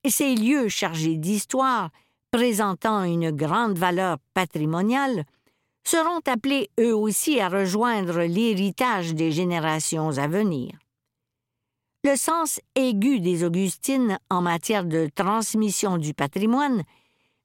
ces 0.09 0.37
lieux 0.37 0.69
chargés 0.69 1.17
d'histoire, 1.17 1.91
présentant 2.31 3.05
une 3.05 3.31
grande 3.31 3.79
valeur 3.79 4.19
patrimoniale, 4.35 5.25
seront 5.85 6.21
appelés 6.27 6.71
eux 6.79 6.95
aussi 6.95 7.41
à 7.41 7.49
rejoindre 7.49 8.21
l'héritage 8.23 9.15
des 9.15 9.33
générations 9.33 10.19
à 10.19 10.29
venir. 10.29 10.73
Le 12.05 12.15
sens 12.17 12.61
aigu 12.75 13.21
des 13.21 13.45
Augustines 13.45 14.19
en 14.31 14.43
matière 14.43 14.85
de 14.85 15.09
transmission 15.15 15.97
du 15.99 16.15
patrimoine 16.15 16.83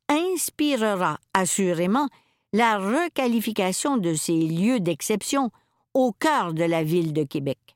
inspirera 0.09 1.19
assurément 1.33 2.07
la 2.51 2.77
requalification 2.77 3.97
de 3.97 4.13
ces 4.13 4.37
lieux 4.37 4.79
d'exception 4.79 5.49
au 5.93 6.11
cœur 6.11 6.53
de 6.53 6.63
la 6.63 6.83
ville 6.83 7.13
de 7.13 7.23
Québec. 7.23 7.75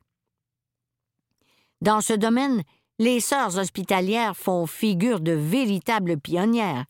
Dans 1.82 2.02
ce 2.02 2.14
domaine, 2.14 2.64
les 3.00 3.20
sœurs 3.20 3.58
hospitalières 3.58 4.36
font 4.36 4.66
figure 4.66 5.20
de 5.20 5.32
véritables 5.32 6.20
pionnières, 6.20 6.86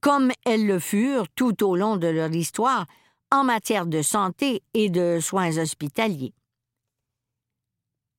comme 0.00 0.32
elles 0.44 0.66
le 0.66 0.78
furent 0.78 1.28
tout 1.34 1.64
au 1.64 1.76
long 1.76 1.96
de 1.96 2.06
leur 2.06 2.32
histoire 2.32 2.86
en 3.30 3.44
matière 3.44 3.86
de 3.86 4.02
santé 4.02 4.62
et 4.74 4.90
de 4.90 5.18
soins 5.20 5.56
hospitaliers. 5.58 6.34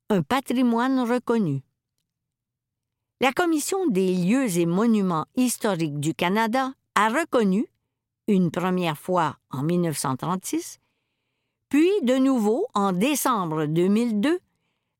Un 0.10 0.24
patrimoine 0.24 1.00
reconnu. 1.00 1.64
La 3.22 3.32
Commission 3.32 3.88
des 3.88 4.14
lieux 4.16 4.58
et 4.58 4.66
monuments 4.66 5.26
historiques 5.36 6.00
du 6.00 6.14
Canada 6.14 6.74
a 6.96 7.10
reconnu, 7.10 7.68
une 8.28 8.52
première 8.52 8.98
fois 8.98 9.38
en 9.52 9.64
1936, 9.64 10.80
puis 11.70 11.90
de 12.04 12.16
nouveau 12.16 12.68
en 12.74 12.92
décembre 12.92 13.66
2002, 13.66 14.40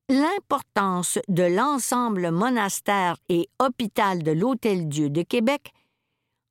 l'importance 0.08 1.18
de 1.28 1.42
l'ensemble 1.44 2.30
monastère 2.30 3.16
et 3.28 3.48
hôpital 3.58 4.22
de 4.22 4.32
l'Hôtel-Dieu 4.32 5.10
de 5.10 5.22
Québec 5.22 5.72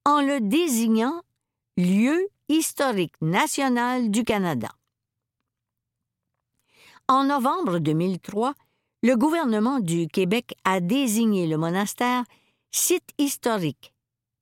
en 0.05 0.21
le 0.21 0.39
désignant 0.41 1.21
lieu 1.77 2.27
historique 2.49 3.13
national 3.21 4.09
du 4.09 4.23
Canada. 4.23 4.69
En 7.07 7.25
novembre 7.25 7.79
2003, 7.79 8.53
le 9.03 9.15
gouvernement 9.15 9.79
du 9.79 10.07
Québec 10.07 10.53
a 10.63 10.79
désigné 10.79 11.47
le 11.47 11.57
monastère 11.57 12.23
site 12.71 13.09
historique 13.17 13.93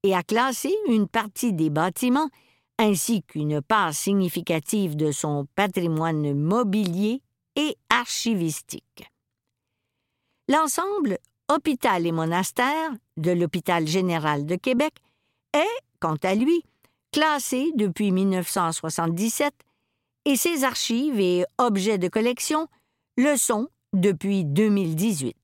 et 0.03 0.15
a 0.15 0.23
classé 0.23 0.73
une 0.87 1.07
partie 1.07 1.53
des 1.53 1.69
bâtiments 1.69 2.29
ainsi 2.77 3.23
qu'une 3.23 3.61
part 3.61 3.93
significative 3.93 4.95
de 4.95 5.11
son 5.11 5.45
patrimoine 5.55 6.33
mobilier 6.33 7.21
et 7.59 7.75
archivistique. 7.89 9.11
L'ensemble 10.47 11.19
Hôpital 11.51 12.05
et 12.05 12.11
monastère 12.11 12.91
de 13.17 13.31
l'Hôpital 13.31 13.85
général 13.85 14.45
de 14.45 14.55
Québec 14.55 14.93
est, 15.53 15.83
quant 15.99 16.15
à 16.23 16.35
lui, 16.35 16.63
classé 17.11 17.71
depuis 17.75 18.11
1977 18.11 19.53
et 20.25 20.37
ses 20.37 20.63
archives 20.63 21.19
et 21.19 21.43
objets 21.57 21.97
de 21.97 22.07
collection 22.07 22.67
le 23.17 23.35
sont 23.35 23.67
depuis 23.93 24.45
2018. 24.45 25.35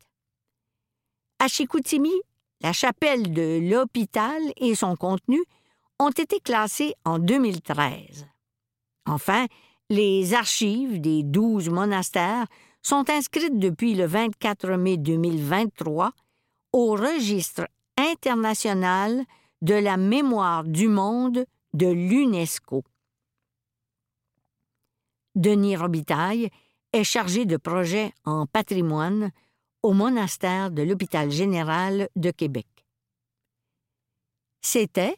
À 1.39 1.47
Chicoutimi, 1.47 2.13
la 2.61 2.71
chapelle 2.71 3.33
de 3.33 3.59
l'hôpital 3.69 4.41
et 4.57 4.75
son 4.75 4.95
contenu 4.95 5.43
ont 5.99 6.11
été 6.11 6.39
classés 6.39 6.93
en 7.03 7.19
2013. 7.19 8.27
Enfin, 9.05 9.47
les 9.89 10.33
archives 10.33 10.99
des 10.99 11.23
douze 11.23 11.69
monastères 11.69 12.47
sont 12.81 13.09
inscrites 13.09 13.59
depuis 13.59 13.95
le 13.95 14.05
24 14.05 14.71
mai 14.77 14.97
2023 14.97 16.11
au 16.73 16.91
registre 16.91 17.67
international 17.97 19.23
de 19.61 19.75
la 19.75 19.97
mémoire 19.97 20.63
du 20.63 20.87
monde 20.87 21.45
de 21.73 21.87
l'UNESCO. 21.87 22.83
Denis 25.35 25.75
Robitaille 25.75 26.49
est 26.93 27.03
chargé 27.03 27.45
de 27.45 27.57
projets 27.57 28.13
en 28.23 28.45
patrimoine 28.45 29.31
au 29.83 29.93
monastère 29.93 30.71
de 30.71 30.81
l'Hôpital 30.81 31.31
général 31.31 32.09
de 32.15 32.31
Québec. 32.31 32.67
C'était 34.61 35.15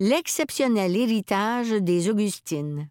L'exceptionnel 0.00 0.96
héritage 0.96 1.70
des 1.70 2.10
Augustines. 2.10 2.88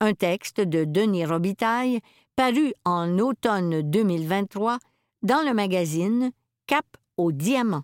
Un 0.00 0.14
texte 0.14 0.60
de 0.60 0.84
Denis 0.84 1.24
Robitaille 1.24 1.98
paru 2.36 2.72
en 2.84 3.18
automne 3.18 3.82
2023 3.82 4.78
dans 5.22 5.42
le 5.42 5.52
magazine 5.52 6.30
Cap 6.68 6.84
au 7.16 7.32
diamant. 7.32 7.82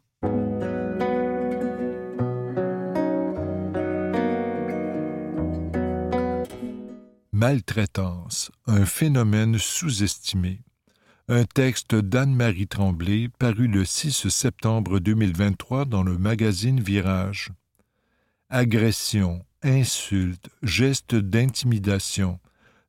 Maltraitance, 7.32 8.52
un 8.66 8.84
phénomène 8.86 9.58
sous-estimé. 9.58 10.60
Un 11.26 11.44
texte 11.44 11.96
d'Anne-Marie 11.96 12.68
Tremblay 12.68 13.28
paru 13.40 13.66
le 13.66 13.84
6 13.84 14.28
septembre 14.28 15.00
2023 15.00 15.84
dans 15.84 16.04
le 16.04 16.16
magazine 16.16 16.78
Virage 16.78 17.50
agressions, 18.54 19.44
insultes, 19.64 20.50
gestes 20.62 21.14
d'intimidation, 21.14 22.38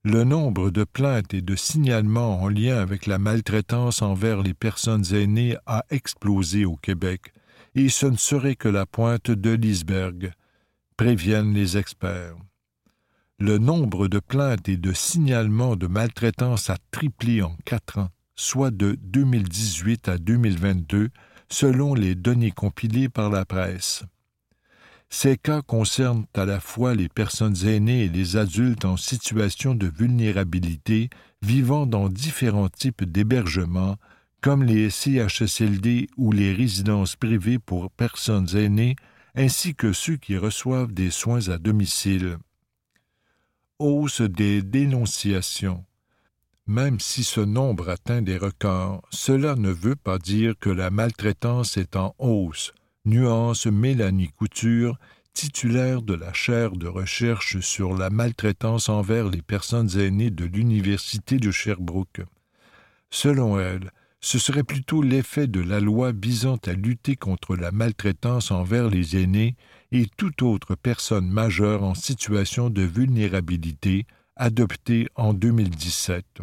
le 0.04 0.24
nombre 0.24 0.70
de 0.70 0.84
plaintes 0.84 1.34
et 1.34 1.42
de 1.42 1.56
signalements 1.56 2.42
en 2.42 2.50
lien 2.50 2.78
avec 2.78 3.08
la 3.08 3.18
maltraitance 3.18 4.02
envers 4.02 4.44
les 4.44 4.54
personnes 4.54 5.06
aînées 5.14 5.56
a 5.66 5.86
explosé 5.90 6.66
au 6.66 6.76
Québec, 6.76 7.34
et 7.74 7.90
ce 7.90 8.06
ne 8.06 8.18
serait 8.18 8.56
que 8.56 8.68
la 8.68 8.86
pointe 8.86 9.32
de 9.32 9.52
l'iceberg, 9.52 10.34
préviennent 10.98 11.54
les 11.54 11.78
experts. 11.78 12.36
Le 13.40 13.58
nombre 13.58 14.08
de 14.08 14.20
plaintes 14.20 14.70
et 14.70 14.78
de 14.78 14.94
signalements 14.94 15.76
de 15.76 15.88
maltraitance 15.88 16.70
a 16.70 16.78
triplé 16.92 17.42
en 17.42 17.56
quatre 17.66 18.00
ans, 18.00 18.10
soit 18.36 18.72
de 18.72 18.98
2018 19.02 20.08
à 20.10 20.18
2022, 20.18 21.10
selon 21.50 21.94
les 21.96 22.16
données 22.16 22.52
compilées 22.52 23.10
par 23.10 23.30
la 23.30 23.46
presse 23.46 24.04
Ces 25.10 25.38
cas 25.38 25.62
concernent 25.62 26.26
à 26.34 26.46
la 26.46 26.60
fois 26.60 26.94
les 26.96 27.10
personnes 27.10 27.66
aînées 27.66 28.06
et 28.06 28.10
les 28.10 28.38
adultes 28.38 28.86
en 28.86 28.98
situation 28.98 29.76
de 29.76 29.88
vulnérabilité 29.88 31.10
vivant 31.42 31.86
dans 31.86 32.10
différents 32.10 32.70
types 32.70 33.04
d'hébergements, 33.04 33.98
comme 34.42 34.64
les 34.64 34.90
CHSLD 34.90 36.08
ou 36.18 36.32
les 36.32 36.54
résidences 36.54 37.16
privées 37.16 37.60
pour 37.60 37.92
personnes 37.92 38.56
aînées, 38.56 38.96
ainsi 39.36 39.76
que 39.76 39.94
ceux 39.94 40.18
qui 40.18 40.38
reçoivent 40.38 40.94
des 40.94 41.12
soins 41.12 41.50
à 41.50 41.58
domicile. 41.58 42.38
Hausse 43.80 44.22
des 44.22 44.62
dénonciations. 44.62 45.86
Même 46.68 47.00
si 47.00 47.24
ce 47.24 47.42
nombre 47.42 47.90
atteint 47.90 48.22
des 48.22 48.38
records, 48.38 49.02
cela 49.12 49.56
ne 49.56 49.70
veut 49.70 49.96
pas 49.96 50.18
dire 50.18 50.54
que 50.60 50.70
la 50.70 50.90
maltraitance 50.90 51.78
est 51.78 51.96
en 51.96 52.16
hausse, 52.18 52.74
nuance 53.06 53.68
Mélanie 53.68 54.30
Couture, 54.30 54.98
titulaire 55.34 56.02
de 56.02 56.14
la 56.14 56.34
chaire 56.34 56.72
de 56.72 56.88
recherche 56.88 57.60
sur 57.60 57.96
la 57.96 58.10
maltraitance 58.10 58.90
envers 58.90 59.30
les 59.30 59.42
personnes 59.42 59.98
aînées 60.00 60.32
de 60.32 60.46
l'Université 60.46 61.38
de 61.38 61.52
Sherbrooke. 61.52 62.22
Selon 63.10 63.60
elle, 63.60 63.92
ce 64.22 64.40
serait 64.40 64.64
plutôt 64.64 65.02
l'effet 65.02 65.46
de 65.46 65.60
la 65.60 65.80
loi 65.80 66.12
visant 66.12 66.58
à 66.66 66.74
lutter 66.74 67.16
contre 67.16 67.56
la 67.56 67.72
maltraitance 67.72 68.50
envers 68.50 68.90
les 68.90 69.22
aînés 69.22 69.56
et 69.92 70.08
toute 70.18 70.42
autre 70.42 70.76
personne 70.76 71.30
majeure 71.30 71.84
en 71.84 71.94
situation 71.94 72.70
de 72.70 72.82
vulnérabilité, 72.82 74.08
adoptée 74.36 75.08
en 75.16 75.34
2017. 75.34 76.42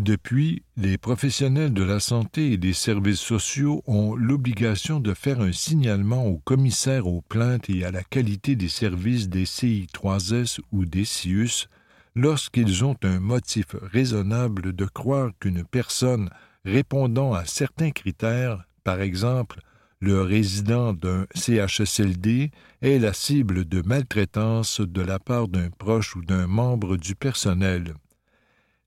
Depuis, 0.00 0.62
les 0.78 0.96
professionnels 0.96 1.74
de 1.74 1.82
la 1.82 2.00
santé 2.00 2.52
et 2.52 2.56
des 2.56 2.72
services 2.72 3.20
sociaux 3.20 3.82
ont 3.86 4.14
l'obligation 4.14 4.98
de 4.98 5.12
faire 5.12 5.42
un 5.42 5.52
signalement 5.52 6.26
au 6.26 6.38
commissaire 6.38 7.06
aux 7.06 7.20
plaintes 7.20 7.68
et 7.68 7.84
à 7.84 7.90
la 7.90 8.02
qualité 8.02 8.56
des 8.56 8.70
services 8.70 9.28
des 9.28 9.44
CI3S 9.44 10.60
ou 10.72 10.86
des 10.86 11.04
CIUS 11.04 11.68
lorsqu'ils 12.16 12.82
ont 12.82 12.96
un 13.02 13.20
motif 13.20 13.76
raisonnable 13.92 14.72
de 14.72 14.86
croire 14.86 15.32
qu'une 15.38 15.64
personne 15.64 16.30
répondant 16.64 17.34
à 17.34 17.44
certains 17.44 17.90
critères, 17.90 18.64
par 18.84 19.02
exemple 19.02 19.60
le 20.00 20.22
résident 20.22 20.94
d'un 20.94 21.26
CHSLD, 21.34 22.52
est 22.80 22.98
la 22.98 23.12
cible 23.12 23.66
de 23.66 23.82
maltraitance 23.82 24.80
de 24.80 25.02
la 25.02 25.18
part 25.18 25.48
d'un 25.48 25.68
proche 25.68 26.16
ou 26.16 26.24
d'un 26.24 26.46
membre 26.46 26.96
du 26.96 27.14
personnel. 27.14 27.92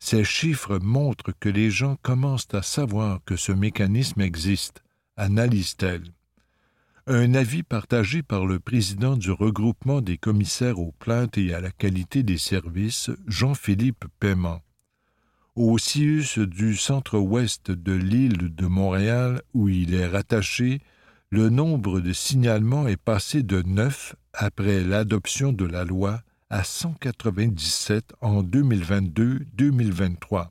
Ces 0.05 0.25
chiffres 0.25 0.79
montrent 0.79 1.31
que 1.39 1.47
les 1.47 1.71
gens 1.71 1.95
commencent 2.01 2.53
à 2.53 2.61
savoir 2.61 3.21
que 3.25 3.37
ce 3.37 3.53
mécanisme 3.53 4.19
existe, 4.19 4.83
analyse-t-elle. 5.15 6.03
Un 7.07 7.33
avis 7.35 7.63
partagé 7.63 8.21
par 8.21 8.45
le 8.45 8.59
président 8.59 9.15
du 9.15 9.31
regroupement 9.31 10.01
des 10.01 10.17
commissaires 10.17 10.77
aux 10.77 10.91
plaintes 10.91 11.37
et 11.37 11.53
à 11.53 11.61
la 11.61 11.71
qualité 11.71 12.21
des 12.21 12.37
services, 12.37 13.11
Jean-Philippe 13.27 14.03
Paiement. 14.19 14.59
Au 15.55 15.77
CIUS 15.77 16.37
du 16.37 16.75
centre-ouest 16.75 17.71
de 17.71 17.93
l'île 17.93 18.53
de 18.53 18.65
Montréal, 18.65 19.41
où 19.53 19.69
il 19.69 19.93
est 19.93 20.07
rattaché, 20.07 20.81
le 21.29 21.47
nombre 21.47 22.01
de 22.01 22.11
signalements 22.11 22.89
est 22.89 23.01
passé 23.01 23.41
de 23.41 23.61
neuf 23.61 24.17
après 24.33 24.83
l'adoption 24.83 25.53
de 25.53 25.63
la 25.63 25.85
loi 25.85 26.23
à 26.53 26.63
197 26.63 28.13
en 28.21 28.43
2022-2023. 28.43 30.49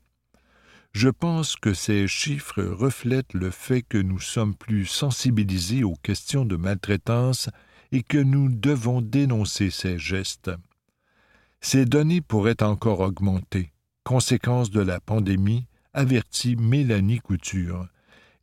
Je 0.91 1.07
pense 1.07 1.55
que 1.55 1.73
ces 1.73 2.09
chiffres 2.09 2.61
reflètent 2.61 3.33
le 3.33 3.51
fait 3.51 3.83
que 3.83 3.97
nous 3.97 4.19
sommes 4.19 4.53
plus 4.53 4.85
sensibilisés 4.85 5.85
aux 5.85 5.95
questions 6.03 6.43
de 6.43 6.57
maltraitance 6.57 7.47
et 7.93 8.03
que 8.03 8.17
nous 8.17 8.49
devons 8.49 9.01
dénoncer 9.01 9.69
ces 9.69 9.97
gestes. 9.97 10.51
Ces 11.61 11.85
données 11.85 12.19
pourraient 12.19 12.63
encore 12.63 12.99
augmenter, 12.99 13.71
conséquence 14.03 14.71
de 14.71 14.81
la 14.81 14.99
pandémie, 14.99 15.67
avertit 15.93 16.57
Mélanie 16.57 17.19
Couture. 17.19 17.87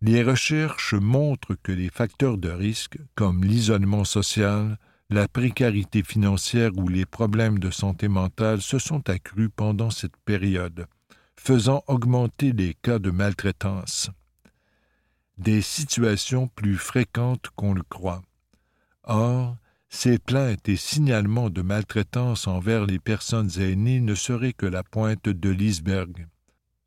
Les 0.00 0.22
recherches 0.22 0.94
montrent 0.94 1.56
que 1.62 1.72
les 1.72 1.90
facteurs 1.90 2.38
de 2.38 2.48
risque, 2.48 2.96
comme 3.16 3.44
l'isolement 3.44 4.06
social, 4.06 4.78
la 5.10 5.26
précarité 5.26 6.04
financière 6.04 6.70
ou 6.76 6.86
les 6.88 7.04
problèmes 7.04 7.58
de 7.58 7.70
santé 7.70 8.06
mentale 8.06 8.62
se 8.62 8.78
sont 8.78 9.10
accrus 9.10 9.50
pendant 9.54 9.90
cette 9.90 10.16
période, 10.24 10.86
faisant 11.36 11.82
augmenter 11.88 12.52
les 12.52 12.74
cas 12.74 13.00
de 13.00 13.10
maltraitance. 13.10 14.10
Des 15.36 15.62
situations 15.62 16.46
plus 16.46 16.76
fréquentes 16.76 17.48
qu'on 17.56 17.74
le 17.74 17.82
croit. 17.82 18.22
Or, 19.02 19.56
ces 19.88 20.18
plaintes 20.18 20.68
et 20.68 20.76
signalements 20.76 21.50
de 21.50 21.62
maltraitance 21.62 22.46
envers 22.46 22.86
les 22.86 23.00
personnes 23.00 23.50
aînées 23.58 24.00
ne 24.00 24.14
seraient 24.14 24.52
que 24.52 24.66
la 24.66 24.84
pointe 24.84 25.28
de 25.28 25.50
l'iceberg. 25.50 26.28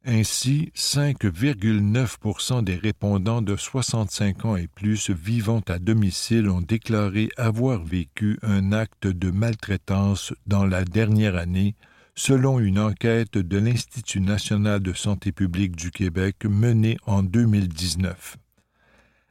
Ainsi, 0.05 0.69
5,9% 0.75 2.61
des 2.61 2.75
répondants 2.75 3.41
de 3.41 3.55
65 3.55 4.43
ans 4.43 4.57
et 4.57 4.67
plus 4.67 5.09
vivant 5.09 5.61
à 5.69 5.79
domicile 5.79 6.49
ont 6.49 6.59
déclaré 6.59 7.29
avoir 7.37 7.81
vécu 7.81 8.37
un 8.41 8.73
acte 8.73 9.07
de 9.07 9.31
maltraitance 9.31 10.33
dans 10.45 10.65
la 10.65 10.83
dernière 10.83 11.37
année, 11.37 11.75
selon 12.15 12.59
une 12.59 12.79
enquête 12.79 13.37
de 13.37 13.57
l'Institut 13.57 14.19
national 14.19 14.81
de 14.81 14.91
santé 14.91 15.31
publique 15.31 15.77
du 15.77 15.89
Québec 15.89 16.43
menée 16.43 16.97
en 17.05 17.23
2019. 17.23 18.35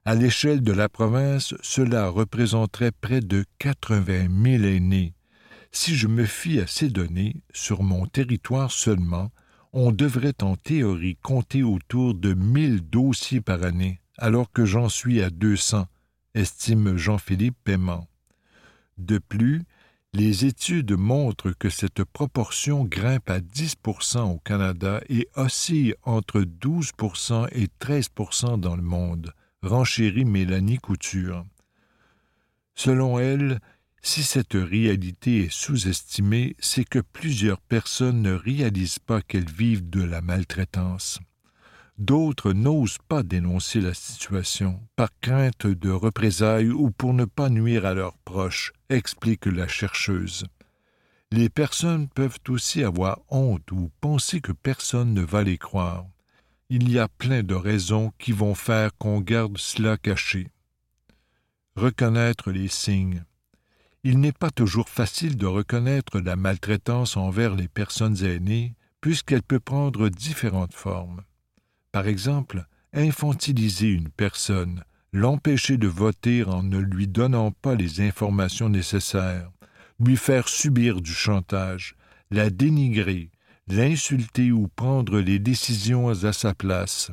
À 0.07 0.15
l'échelle 0.15 0.63
de 0.63 0.73
la 0.73 0.89
province, 0.89 1.55
cela 1.61 2.09
représenterait 2.09 2.93
près 2.93 3.21
de 3.21 3.45
80 3.59 4.29
000 4.43 4.65
aînés. 4.65 5.13
Si 5.71 5.95
je 5.97 6.09
me 6.09 6.25
fie 6.25 6.61
à 6.61 6.67
ces 6.67 6.89
données, 6.89 7.43
sur 7.53 7.83
mon 7.83 8.07
territoire 8.07 8.73
seulement, 8.73 9.31
on 9.73 9.91
devrait 9.93 10.43
en 10.43 10.57
théorie 10.57 11.17
compter 11.17 11.63
autour 11.63 12.15
de 12.15 12.35
mille 12.35 12.81
dossiers 12.81 13.41
par 13.41 13.63
année, 13.63 14.01
alors 14.19 14.53
que 14.53 14.65
j'en 14.65 14.89
suis 14.89 15.23
à 15.23 15.31
deux 15.31 15.57
cents, 15.57 15.87
estime 16.35 16.97
Jean-Philippe 16.97 17.57
Paiement. 17.65 18.07
De 18.99 19.19
plus, 19.19 19.63
les 20.15 20.45
études 20.45 20.93
montrent 20.93 21.53
que 21.53 21.71
cette 21.71 22.05
proportion 22.05 22.85
grimpe 22.85 23.31
à 23.31 23.41
10% 23.41 24.35
au 24.35 24.39
Canada 24.39 25.01
et 25.09 25.29
oscille 25.37 25.95
entre 26.03 26.43
12% 26.43 27.49
et 27.53 27.69
13% 27.81 28.61
dans 28.61 28.77
le 28.77 28.83
monde, 28.83 29.33
renchérit 29.63 30.27
Mélanie 30.27 30.79
Couture. 30.79 31.47
Selon 32.75 33.19
elle, 33.19 33.61
si 34.03 34.25
cette 34.25 34.55
réalité 34.55 35.45
est 35.45 35.53
sous-estimée, 35.53 36.57
c'est 36.59 36.85
que 36.85 36.99
plusieurs 36.99 37.61
personnes 37.61 38.21
ne 38.21 38.33
réalisent 38.33 38.99
pas 38.99 39.23
qu'elles 39.23 39.51
vivent 39.51 39.89
de 39.89 40.03
la 40.03 40.21
maltraitance. 40.21 41.21
D'autres 41.99 42.53
n'osent 42.53 42.99
pas 43.07 43.23
dénoncer 43.23 43.81
la 43.81 43.95
situation, 43.95 44.81
par 44.97 45.11
crainte 45.21 45.69
de 45.69 45.91
représailles 45.91 46.71
ou 46.71 46.91
pour 46.91 47.15
ne 47.15 47.25
pas 47.27 47.49
nuire 47.49 47.87
à 47.87 47.95
leurs 47.95 48.19
proches, 48.19 48.73
explique 48.89 49.47
la 49.47 49.69
chercheuse. 49.69 50.47
Les 51.31 51.49
personnes 51.49 52.09
peuvent 52.09 52.41
aussi 52.49 52.83
avoir 52.83 53.21
honte 53.29 53.71
ou 53.71 53.91
penser 54.01 54.41
que 54.41 54.53
personne 54.53 55.15
ne 55.15 55.23
va 55.23 55.45
les 55.45 55.59
croire. 55.59 56.07
Il 56.71 56.91
y 56.91 56.99
a 56.99 57.07
plein 57.07 57.43
de 57.43 57.55
raisons 57.55 58.13
qui 58.19 58.33
vont 58.33 58.55
faire 58.55 58.91
qu'on 58.99 59.21
garde 59.21 59.59
cela 59.59 59.97
caché. 59.97 60.49
Reconnaître 61.77 62.51
les 62.51 62.69
signes 62.69 63.25
il 64.05 64.19
n'est 64.19 64.33
pas 64.33 64.51
toujours 64.51 64.89
facile 64.89 65.37
de 65.37 65.47
reconnaître 65.47 66.19
la 66.21 66.37
maltraitance 66.37 67.17
envers 67.17 67.55
les 67.55 67.69
personnes 67.69 68.25
aînées, 68.25 68.75
puisqu'elle 69.01 69.43
peut 69.43 69.61
prendre 69.61 70.09
différentes 70.09 70.75
formes. 70.75 71.23
Par 71.93 72.07
exemple, 72.07 72.67
infantiliser 72.93 73.89
une 73.89 74.09
personne, 74.09 74.85
l'empêcher 75.13 75.77
de 75.77 75.89
voter 75.89 76.45
en 76.45 76.63
ne 76.63 76.79
lui 76.79 77.07
donnant 77.07 77.53
pas 77.53 77.75
les 77.75 78.01
informations 78.01 78.69
nécessaires, 78.69 79.51
lui 80.01 80.17
faire 80.17 80.49
subir 80.49 81.01
du 81.01 81.13
chantage, 81.13 81.95
la 82.31 82.51
dénigrer, 82.51 83.31
l'insulter 83.69 84.51
ou 84.51 84.69
prendre 84.69 85.21
les 85.21 85.39
décisions 85.39 86.09
à 86.09 86.33
sa 86.33 86.55
place, 86.55 87.13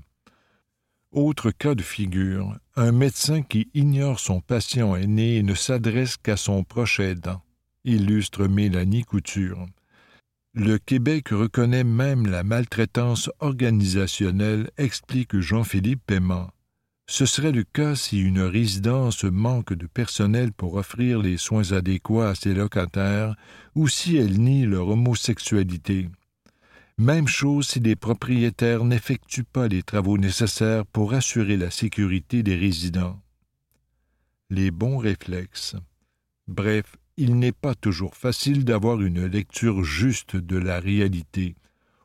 autre 1.12 1.52
cas 1.52 1.76
de 1.76 1.82
figure, 1.82 2.58
un 2.76 2.92
médecin 2.92 3.42
qui 3.42 3.70
ignore 3.74 4.20
son 4.20 4.42
patient 4.42 4.96
aîné 4.96 5.38
et 5.38 5.44
ne 5.44 5.56
s'adresse 5.56 6.18
qu'à 6.18 6.38
son 6.38 6.64
proche 6.64 7.00
aidant, 7.00 7.42
illustre 7.84 8.48
Mélanie 8.48 9.04
Couture. 9.04 9.66
Le 10.54 10.78
Québec 10.78 11.30
reconnaît 11.30 11.84
même 11.84 12.28
la 12.28 12.44
maltraitance 12.44 13.30
organisationnelle, 13.40 14.70
explique 14.78 15.40
Jean-Philippe 15.40 16.02
Paiement. 16.06 16.50
Ce 17.08 17.26
serait 17.26 17.52
le 17.52 17.64
cas 17.64 17.96
si 17.96 18.20
une 18.20 18.42
résidence 18.42 19.24
manque 19.24 19.74
de 19.74 19.88
personnel 19.88 20.54
pour 20.54 20.76
offrir 20.76 21.20
les 21.20 21.38
soins 21.38 21.72
adéquats 21.72 22.30
à 22.30 22.36
ses 22.36 22.54
locataires 22.54 23.36
ou 23.74 23.88
si 23.88 24.16
elle 24.18 24.40
nie 24.40 24.66
leur 24.66 24.90
homosexualité. 24.90 26.10
Même 27.00 27.30
chose 27.30 27.70
si 27.70 27.80
les 27.80 27.96
propriétaires 27.96 28.84
n'effectuent 28.84 29.46
pas 29.46 29.70
les 29.70 29.84
travaux 29.84 30.18
nécessaires 30.18 30.86
pour 30.86 31.14
assurer 31.14 31.56
la 31.56 31.72
sécurité 31.72 32.44
des 32.44 32.58
résidents. 32.58 33.22
Les 34.50 34.70
bons 34.70 34.98
réflexes. 34.98 35.78
Bref, 36.50 36.98
il 37.16 37.40
n'est 37.40 37.54
pas 37.54 37.74
toujours 37.74 38.18
facile 38.18 38.66
d'avoir 38.66 39.02
une 39.02 39.26
lecture 39.26 39.82
juste 39.82 40.36
de 40.36 40.58
la 40.58 40.82
réalité. 40.82 41.56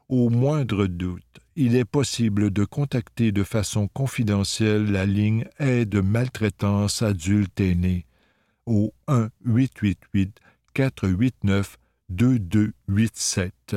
Au 0.08 0.30
moindre 0.30 0.86
doute, 0.86 1.40
il 1.56 1.74
est 1.74 1.84
possible 1.84 2.52
de 2.52 2.64
contacter 2.64 3.32
de 3.32 3.42
façon 3.42 3.88
confidentielle 3.88 4.92
la 4.92 5.06
ligne 5.06 5.44
aide 5.58 5.96
maltraitance 5.96 7.02
adulte 7.02 7.60
aîné 7.60 8.06
au 8.64 8.94
1 9.08 9.28
888 9.44 10.38
489 10.72 11.78
2287. 12.10 13.74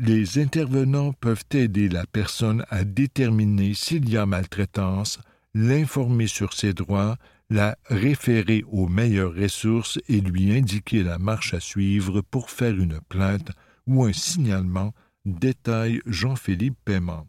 Les 0.00 0.38
intervenants 0.38 1.12
peuvent 1.12 1.44
aider 1.50 1.88
la 1.88 2.06
personne 2.06 2.64
à 2.70 2.84
déterminer 2.84 3.74
s'il 3.74 4.08
y 4.08 4.16
a 4.16 4.26
maltraitance, 4.26 5.18
l'informer 5.54 6.28
sur 6.28 6.52
ses 6.52 6.72
droits, 6.72 7.16
la 7.50 7.76
référer 7.86 8.64
aux 8.70 8.86
meilleures 8.86 9.34
ressources 9.34 9.98
et 10.08 10.20
lui 10.20 10.52
indiquer 10.56 11.02
la 11.02 11.18
marche 11.18 11.52
à 11.52 11.58
suivre 11.58 12.20
pour 12.20 12.50
faire 12.50 12.78
une 12.78 13.00
plainte 13.08 13.50
ou 13.88 14.04
un 14.04 14.12
signalement, 14.12 14.94
détaille 15.24 16.00
Jean-Philippe 16.06 16.78
Paiement. 16.84 17.26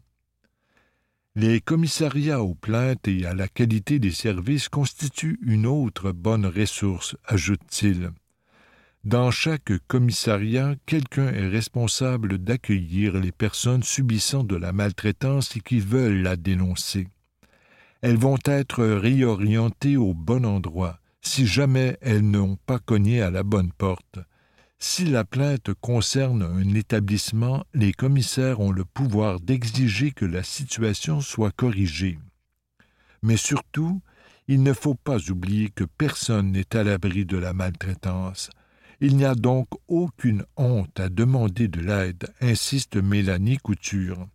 Les 1.34 1.60
commissariats 1.60 2.42
aux 2.42 2.54
plaintes 2.54 3.08
et 3.08 3.26
à 3.26 3.34
la 3.34 3.48
qualité 3.48 3.98
des 3.98 4.12
services 4.12 4.68
constituent 4.68 5.40
une 5.42 5.66
autre 5.66 6.12
bonne 6.12 6.46
ressource, 6.46 7.16
ajoute-t-il. 7.24 8.10
Dans 9.04 9.30
chaque 9.30 9.72
commissariat, 9.88 10.74
quelqu'un 10.84 11.28
est 11.28 11.48
responsable 11.48 12.36
d'accueillir 12.36 13.14
les 13.14 13.32
personnes 13.32 13.82
subissant 13.82 14.44
de 14.44 14.56
la 14.56 14.72
maltraitance 14.74 15.56
et 15.56 15.60
qui 15.60 15.80
veulent 15.80 16.20
la 16.20 16.36
dénoncer. 16.36 17.08
Elles 18.02 18.18
vont 18.18 18.36
être 18.44 18.84
réorientées 18.84 19.96
au 19.96 20.12
bon 20.12 20.44
endroit, 20.44 21.00
si 21.22 21.46
jamais 21.46 21.96
elles 22.02 22.28
n'ont 22.28 22.56
pas 22.66 22.78
cogné 22.78 23.22
à 23.22 23.30
la 23.30 23.42
bonne 23.42 23.72
porte. 23.72 24.18
Si 24.78 25.06
la 25.06 25.24
plainte 25.24 25.72
concerne 25.80 26.42
un 26.42 26.74
établissement, 26.74 27.64
les 27.72 27.94
commissaires 27.94 28.60
ont 28.60 28.72
le 28.72 28.84
pouvoir 28.84 29.40
d'exiger 29.40 30.10
que 30.10 30.26
la 30.26 30.42
situation 30.42 31.22
soit 31.22 31.52
corrigée. 31.52 32.18
Mais 33.22 33.38
surtout, 33.38 34.02
il 34.46 34.62
ne 34.62 34.74
faut 34.74 34.94
pas 34.94 35.30
oublier 35.30 35.70
que 35.70 35.84
personne 35.84 36.52
n'est 36.52 36.76
à 36.76 36.84
l'abri 36.84 37.24
de 37.24 37.38
la 37.38 37.54
maltraitance. 37.54 38.50
Il 39.02 39.16
n'y 39.16 39.24
a 39.24 39.34
donc 39.34 39.68
aucune 39.88 40.44
honte 40.56 41.00
à 41.00 41.08
demander 41.08 41.68
de 41.68 41.80
l'aide, 41.80 42.32
insiste 42.42 42.96
Mélanie 42.96 43.56
Couture. 43.56 44.28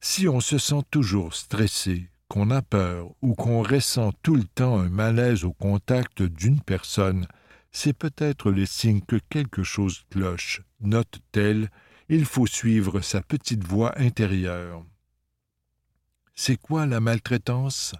Si 0.00 0.26
on 0.26 0.40
se 0.40 0.58
sent 0.58 0.82
toujours 0.90 1.34
stressé, 1.34 2.08
qu'on 2.26 2.50
a 2.50 2.62
peur 2.62 3.10
ou 3.22 3.34
qu'on 3.34 3.62
ressent 3.62 4.10
tout 4.22 4.34
le 4.34 4.42
temps 4.42 4.80
un 4.80 4.88
malaise 4.88 5.44
au 5.44 5.52
contact 5.52 6.22
d'une 6.22 6.60
personne, 6.60 7.28
c'est 7.70 7.92
peut-être 7.92 8.50
le 8.50 8.66
signe 8.66 9.02
que 9.02 9.20
quelque 9.28 9.62
chose 9.62 10.02
cloche, 10.10 10.62
note-t-elle, 10.80 11.70
il 12.08 12.24
faut 12.24 12.46
suivre 12.46 13.02
sa 13.02 13.20
petite 13.20 13.62
voix 13.64 13.96
intérieure. 13.96 14.84
C'est 16.34 16.56
quoi 16.56 16.86
la 16.86 16.98
maltraitance? 16.98 17.94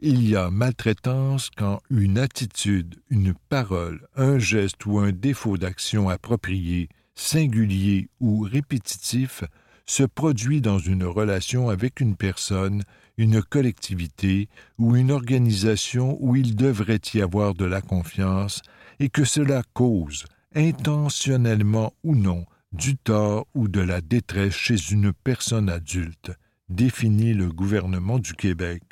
Il 0.00 0.28
y 0.28 0.36
a 0.36 0.50
maltraitance 0.50 1.50
quand 1.56 1.80
une 1.88 2.18
attitude, 2.18 2.96
une 3.10 3.32
parole, 3.48 4.06
un 4.16 4.38
geste 4.38 4.84
ou 4.86 4.98
un 4.98 5.12
défaut 5.12 5.56
d'action 5.56 6.08
approprié, 6.08 6.88
singulier 7.14 8.08
ou 8.20 8.40
répétitif 8.40 9.44
se 9.86 10.02
produit 10.02 10.60
dans 10.60 10.78
une 10.78 11.04
relation 11.04 11.68
avec 11.68 12.00
une 12.00 12.16
personne, 12.16 12.82
une 13.16 13.42
collectivité 13.42 14.48
ou 14.78 14.96
une 14.96 15.12
organisation 15.12 16.16
où 16.20 16.34
il 16.36 16.56
devrait 16.56 17.00
y 17.14 17.20
avoir 17.20 17.54
de 17.54 17.64
la 17.64 17.80
confiance 17.80 18.62
et 18.98 19.08
que 19.08 19.24
cela 19.24 19.62
cause, 19.74 20.24
intentionnellement 20.54 21.92
ou 22.02 22.16
non, 22.16 22.46
du 22.72 22.96
tort 22.96 23.46
ou 23.54 23.68
de 23.68 23.80
la 23.80 24.00
détresse 24.00 24.54
chez 24.54 24.90
une 24.90 25.12
personne 25.12 25.70
adulte, 25.70 26.32
définit 26.68 27.34
le 27.34 27.50
gouvernement 27.52 28.18
du 28.18 28.34
Québec. 28.34 28.82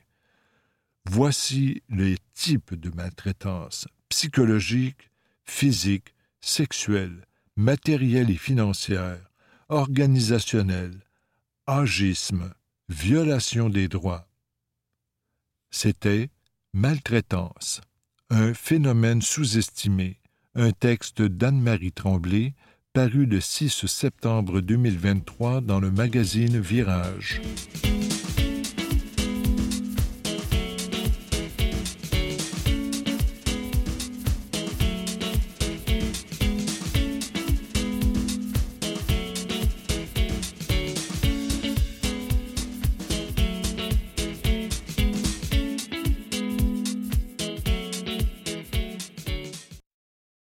Voici 1.05 1.83
les 1.89 2.17
types 2.35 2.75
de 2.75 2.91
maltraitance 2.91 3.87
psychologique, 4.09 5.11
physique, 5.45 6.15
sexuelle, 6.41 7.27
matérielle 7.57 8.31
et 8.31 8.37
financière, 8.37 9.31
organisationnelle, 9.69 11.01
agisme, 11.67 12.53
violation 12.89 13.69
des 13.69 13.89
droits. 13.89 14.29
C'était 15.71 16.31
Maltraitance, 16.75 17.81
un 18.31 18.55
phénomène 18.55 19.21
sous-estimé, 19.21 20.21
un 20.55 20.73
texte 20.73 21.21
d'Anne-Marie 21.23 21.93
Tremblay, 21.93 22.55
paru 22.93 23.27
le 23.27 23.41
6 23.41 23.87
septembre 23.87 24.61
2023 24.61 25.63
dans 25.63 25.81
le 25.81 25.91
magazine 25.91 26.61
Virage. 26.61 27.41